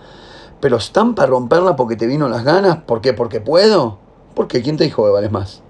pero 0.60 0.76
están 0.76 1.14
para 1.14 1.28
romperla 1.28 1.76
porque 1.76 1.96
te 1.96 2.06
vino 2.06 2.28
las 2.28 2.44
ganas. 2.44 2.78
¿Por 2.78 3.00
qué? 3.00 3.12
¿Porque 3.12 3.40
puedo? 3.40 3.98
¿Por 4.34 4.48
qué? 4.48 4.62
¿Quién 4.62 4.76
te 4.76 4.84
dijo 4.84 5.04
que 5.04 5.10
vales 5.10 5.30
más? 5.30 5.62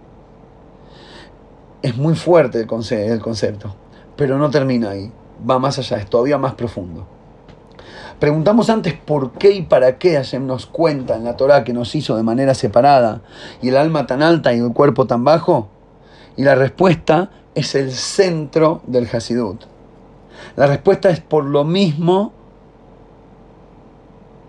Es 1.82 1.96
muy 1.96 2.14
fuerte 2.14 2.60
el, 2.60 2.66
concepto, 2.66 3.74
pero 4.16 4.38
no 4.38 4.50
termina 4.50 4.90
ahí. 4.90 5.12
Va 5.48 5.58
más 5.58 5.78
allá, 5.78 5.98
es 5.98 6.08
todavía 6.08 6.38
más 6.38 6.54
profundo. 6.54 7.06
Preguntamos 8.18 8.70
antes 8.70 8.94
por 8.94 9.32
qué 9.32 9.50
y 9.50 9.62
para 9.62 9.98
qué 9.98 10.14
Hashem 10.14 10.48
cuenta 10.72 11.16
en 11.16 11.24
la 11.24 11.36
Torah 11.36 11.64
que 11.64 11.74
nos 11.74 11.94
hizo 11.94 12.16
de 12.16 12.22
manera 12.22 12.54
separada 12.54 13.20
y 13.60 13.68
el 13.68 13.76
alma 13.76 14.06
tan 14.06 14.22
alta 14.22 14.54
y 14.54 14.58
el 14.58 14.72
cuerpo 14.72 15.06
tan 15.06 15.22
bajo. 15.22 15.68
Y 16.34 16.42
la 16.42 16.54
respuesta 16.54 17.30
es 17.54 17.74
el 17.74 17.92
centro 17.92 18.80
del 18.86 19.06
Hasidut. 19.12 19.64
La 20.56 20.66
respuesta 20.66 21.10
es 21.10 21.20
por 21.20 21.44
lo 21.44 21.64
mismo 21.64 22.32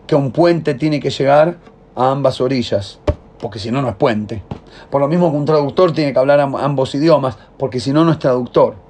que 0.06 0.15
un 0.15 0.32
puente 0.32 0.73
tiene 0.73 1.01
que 1.01 1.10
llegar 1.10 1.58
a 1.95 2.12
ambas 2.12 2.39
orillas, 2.39 2.99
porque 3.39 3.60
si 3.60 3.69
no, 3.69 3.82
no 3.82 3.89
es 3.89 3.95
puente. 3.95 4.43
Por 4.89 5.01
lo 5.01 5.10
mismo 5.10 5.30
que 5.30 5.38
un 5.38 5.45
traductor 5.45 5.91
tiene 5.91 6.13
que 6.13 6.19
hablar 6.19 6.39
ambos 6.39 6.95
idiomas, 6.95 7.38
porque 7.58 7.82
si 7.82 7.91
no, 7.91 8.06
no 8.06 8.12
es 8.12 8.19
traductor. 8.19 8.87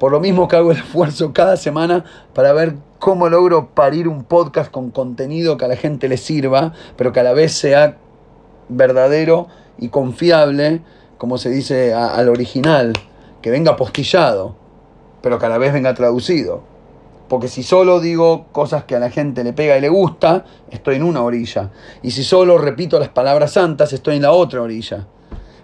Por 0.00 0.12
lo 0.12 0.18
mismo 0.18 0.48
que 0.48 0.56
hago 0.56 0.72
el 0.72 0.78
esfuerzo 0.78 1.34
cada 1.34 1.58
semana 1.58 2.06
para 2.32 2.54
ver 2.54 2.76
cómo 2.98 3.28
logro 3.28 3.68
parir 3.74 4.08
un 4.08 4.24
podcast 4.24 4.70
con 4.70 4.90
contenido 4.90 5.58
que 5.58 5.66
a 5.66 5.68
la 5.68 5.76
gente 5.76 6.08
le 6.08 6.16
sirva, 6.16 6.72
pero 6.96 7.12
que 7.12 7.20
a 7.20 7.22
la 7.22 7.34
vez 7.34 7.52
sea 7.52 7.98
verdadero 8.70 9.48
y 9.76 9.90
confiable, 9.90 10.80
como 11.18 11.36
se 11.36 11.50
dice 11.50 11.92
al 11.92 12.30
original, 12.30 12.94
que 13.42 13.50
venga 13.50 13.76
postillado, 13.76 14.56
pero 15.20 15.38
que 15.38 15.44
a 15.44 15.50
la 15.50 15.58
vez 15.58 15.74
venga 15.74 15.92
traducido. 15.92 16.62
Porque 17.28 17.48
si 17.48 17.62
solo 17.62 18.00
digo 18.00 18.46
cosas 18.52 18.84
que 18.84 18.96
a 18.96 19.00
la 19.00 19.10
gente 19.10 19.44
le 19.44 19.52
pega 19.52 19.76
y 19.76 19.82
le 19.82 19.90
gusta, 19.90 20.46
estoy 20.70 20.96
en 20.96 21.02
una 21.02 21.22
orilla. 21.22 21.72
Y 22.02 22.12
si 22.12 22.24
solo 22.24 22.56
repito 22.56 22.98
las 22.98 23.10
palabras 23.10 23.52
santas, 23.52 23.92
estoy 23.92 24.16
en 24.16 24.22
la 24.22 24.32
otra 24.32 24.62
orilla. 24.62 25.06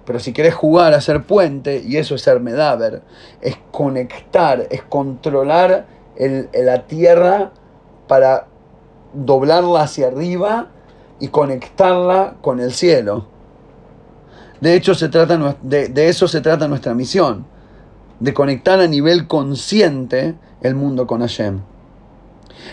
Pero 0.07 0.21
si 0.21 0.33
querés 0.33 0.55
jugar 0.55 0.95
a 0.95 1.01
ser 1.01 1.25
puente, 1.25 1.83
y 1.85 1.97
eso 1.97 2.15
es 2.15 2.23
ser 2.23 2.41
medaver, 2.41 3.03
es 3.41 3.59
conectar, 3.73 4.67
es 4.71 4.83
controlar 4.83 5.87
la 6.19 6.87
tierra 6.87 7.51
para 8.07 8.47
doblarla 9.13 9.83
hacia 9.83 10.07
arriba 10.07 10.69
y 11.19 11.29
conectarla 11.29 12.37
con 12.41 12.61
el 12.61 12.73
cielo. 12.73 13.27
De 14.61 14.75
hecho, 14.75 14.95
se 14.95 15.09
trata, 15.09 15.57
de, 15.63 15.89
de 15.89 16.09
eso 16.09 16.29
se 16.29 16.41
trata 16.41 16.69
nuestra 16.69 16.95
misión, 16.95 17.45
de 18.21 18.33
conectar 18.33 18.81
a 18.81 18.87
nivel 18.87 19.27
consciente 19.27 20.37
el 20.63 20.77
mundo 20.77 21.07
con 21.07 21.21
Hashem. 21.21 21.61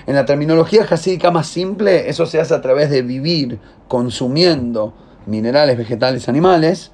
En 0.05 0.15
la 0.15 0.25
terminología 0.25 0.85
jasídica 0.85 1.31
más 1.31 1.47
simple, 1.47 2.09
eso 2.09 2.25
se 2.25 2.39
hace 2.39 2.53
a 2.53 2.61
través 2.61 2.89
de 2.89 3.01
vivir 3.01 3.59
consumiendo 3.87 4.93
minerales, 5.25 5.77
vegetales, 5.77 6.29
animales, 6.29 6.91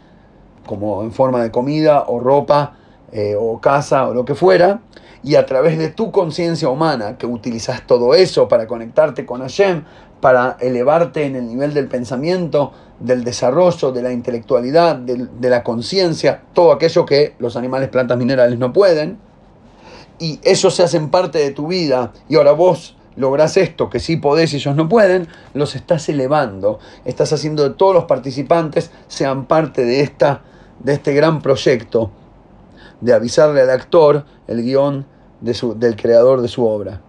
como 0.70 1.02
en 1.02 1.12
forma 1.12 1.42
de 1.42 1.50
comida 1.50 2.04
o 2.06 2.20
ropa 2.20 2.74
eh, 3.12 3.36
o 3.36 3.60
casa 3.60 4.08
o 4.08 4.14
lo 4.14 4.24
que 4.24 4.36
fuera, 4.36 4.82
y 5.24 5.34
a 5.34 5.48
través 5.48 5.80
de 5.80 5.90
tu 5.90 6.12
conciencia 6.12 6.70
humana, 6.70 7.18
que 7.18 7.26
utilizas 7.26 7.88
todo 7.88 8.14
eso 8.14 8.48
para 8.48 8.68
conectarte 8.68 9.26
con 9.26 9.42
Hashem, 9.42 9.84
para 10.22 10.58
elevarte 10.60 11.26
en 11.26 11.36
el 11.36 11.48
nivel 11.48 11.74
del 11.74 11.88
pensamiento, 11.88 12.72
del 13.00 13.24
desarrollo, 13.24 13.92
de 13.92 14.04
la 14.04 14.12
intelectualidad, 14.12 14.96
de, 14.98 15.50
la 15.50 15.64
conciencia, 15.64 16.44
todo 16.54 16.72
aquello 16.72 17.04
que 17.04 17.34
los 17.40 17.56
animales, 17.56 17.90
plantas, 17.90 18.20
minerales 18.20 18.60
no 18.60 18.72
pueden, 18.72 19.18
y 20.20 20.40
eso 20.44 20.70
se 20.70 20.84
hacen 20.84 21.10
parte 21.10 21.40
de 21.40 21.50
tu 21.50 21.66
vida, 21.66 22.14
y 22.28 22.36
ahora 22.36 22.52
vos 22.52 22.96
lográs 23.16 23.58
esto 23.58 23.90
que 23.90 24.00
sí 24.00 24.18
podés 24.18 24.54
y 24.54 24.58
ellos 24.58 24.76
no 24.76 24.88
pueden, 24.88 25.28
los 25.56 25.76
estás 25.76 26.08
elevando, 26.10 26.78
estás 27.06 27.34
haciendo 27.34 27.64
que 27.64 27.76
todos 27.76 27.96
los 27.96 28.04
participantes 28.06 28.92
sean 29.08 29.46
parte 29.46 29.84
de, 29.84 30.02
esta, 30.02 30.44
de 30.80 30.94
este 30.94 31.14
gran 31.14 31.42
proyecto 31.42 32.12
de 33.02 33.14
avisarle 33.14 33.62
al 33.62 33.70
actor 33.70 34.26
el 34.48 34.64
guion 34.64 35.06
de 35.42 35.54
su, 35.54 35.78
del 35.78 35.96
creador 35.96 36.42
de 36.42 36.48
su 36.48 36.66
obra. 36.66 37.02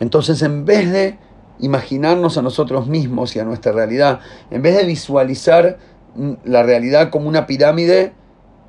Entonces, 0.00 0.42
en 0.42 0.64
vez 0.64 0.90
de 0.90 1.18
imaginarnos 1.60 2.38
a 2.38 2.42
nosotros 2.42 2.86
mismos 2.88 3.36
y 3.36 3.40
a 3.40 3.44
nuestra 3.44 3.72
realidad, 3.72 4.20
en 4.50 4.62
vez 4.62 4.76
de 4.76 4.84
visualizar 4.84 5.78
la 6.44 6.62
realidad 6.62 7.10
como 7.10 7.28
una 7.28 7.46
pirámide 7.46 8.12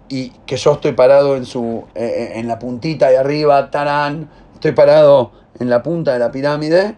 y 0.09 0.29
que 0.45 0.57
yo 0.57 0.73
estoy 0.73 0.93
parado 0.93 1.35
en, 1.35 1.45
su, 1.45 1.85
eh, 1.95 2.05
eh, 2.05 2.39
en 2.39 2.47
la 2.47 2.59
puntita 2.59 3.09
de 3.09 3.17
arriba, 3.17 3.71
tarán, 3.71 4.29
estoy 4.53 4.73
parado 4.73 5.31
en 5.59 5.69
la 5.69 5.81
punta 5.81 6.13
de 6.13 6.19
la 6.19 6.31
pirámide, 6.31 6.95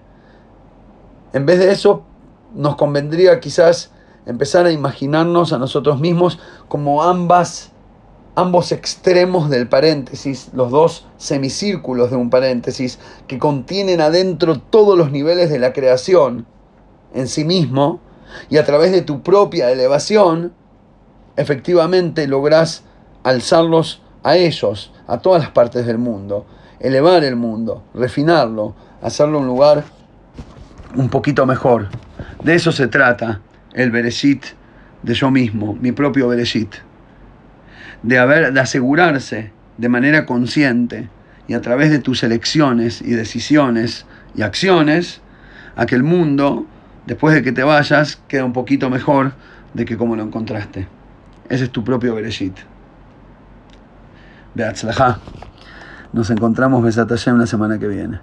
en 1.34 1.45
vez 1.45 1.60
de 1.60 1.71
eso 1.71 2.04
nos 2.54 2.75
convendría 2.75 3.39
quizás 3.39 3.91
empezar 4.25 4.65
a 4.65 4.71
imaginarnos 4.71 5.53
a 5.53 5.57
nosotros 5.57 5.99
mismos 5.99 6.39
como 6.67 7.03
ambas 7.03 7.71
ambos 8.35 8.73
extremos 8.73 9.49
del 9.49 9.67
paréntesis, 9.67 10.49
los 10.53 10.69
dos 10.69 11.07
semicírculos 11.17 12.11
de 12.11 12.17
un 12.17 12.29
paréntesis, 12.29 12.99
que 13.27 13.39
contienen 13.39 14.01
adentro 14.01 14.59
todos 14.59 14.97
los 14.97 15.11
niveles 15.11 15.49
de 15.49 15.57
la 15.57 15.73
creación 15.73 16.45
en 17.13 17.27
sí 17.27 17.45
mismo, 17.45 18.01
y 18.49 18.57
a 18.57 18.65
través 18.65 18.91
de 18.91 19.01
tu 19.01 19.23
propia 19.23 19.71
elevación, 19.71 20.53
efectivamente 21.38 22.27
lográs 22.27 22.83
alzarlos 23.23 24.01
a 24.23 24.35
ellos, 24.35 24.91
a 25.07 25.19
todas 25.19 25.41
las 25.41 25.51
partes 25.51 25.85
del 25.85 25.97
mundo, 25.97 26.45
elevar 26.79 27.23
el 27.23 27.38
mundo, 27.38 27.83
refinarlo, 27.93 28.75
hacerlo 29.01 29.39
un 29.39 29.47
lugar 29.47 29.85
un 30.95 31.09
poquito 31.09 31.45
mejor. 31.45 31.88
De 32.43 32.55
eso 32.55 32.71
se 32.73 32.88
trata 32.88 33.39
el 33.75 33.91
Bereshit 33.91 34.43
de 35.03 35.13
yo 35.13 35.29
mismo, 35.29 35.77
mi 35.79 35.91
propio 35.91 36.27
Bereshit 36.27 36.75
de, 38.01 38.17
haber, 38.17 38.53
de 38.53 38.59
asegurarse 38.59 39.51
de 39.77 39.89
manera 39.89 40.25
consciente 40.25 41.09
y 41.47 41.53
a 41.53 41.61
través 41.61 41.91
de 41.91 41.99
tus 41.99 42.23
elecciones 42.23 43.01
y 43.01 43.11
decisiones 43.11 44.05
y 44.35 44.41
acciones, 44.41 45.21
a 45.75 45.85
que 45.85 45.95
el 45.95 46.03
mundo, 46.03 46.65
después 47.05 47.35
de 47.35 47.43
que 47.43 47.51
te 47.51 47.63
vayas, 47.63 48.21
queda 48.27 48.45
un 48.45 48.53
poquito 48.53 48.89
mejor 48.89 49.33
de 49.73 49.85
que 49.85 49.97
como 49.97 50.15
lo 50.15 50.23
encontraste. 50.23 50.88
Ese 51.49 51.65
es 51.65 51.71
tu 51.71 51.83
propio 51.83 52.15
Bereshit. 52.15 52.55
Beatzlajá. 54.55 55.19
Nos 56.13 56.29
encontramos 56.29 56.83
Besat 56.83 57.11
la 57.11 57.45
semana 57.45 57.77
que 57.77 57.88
viene. 57.88 58.19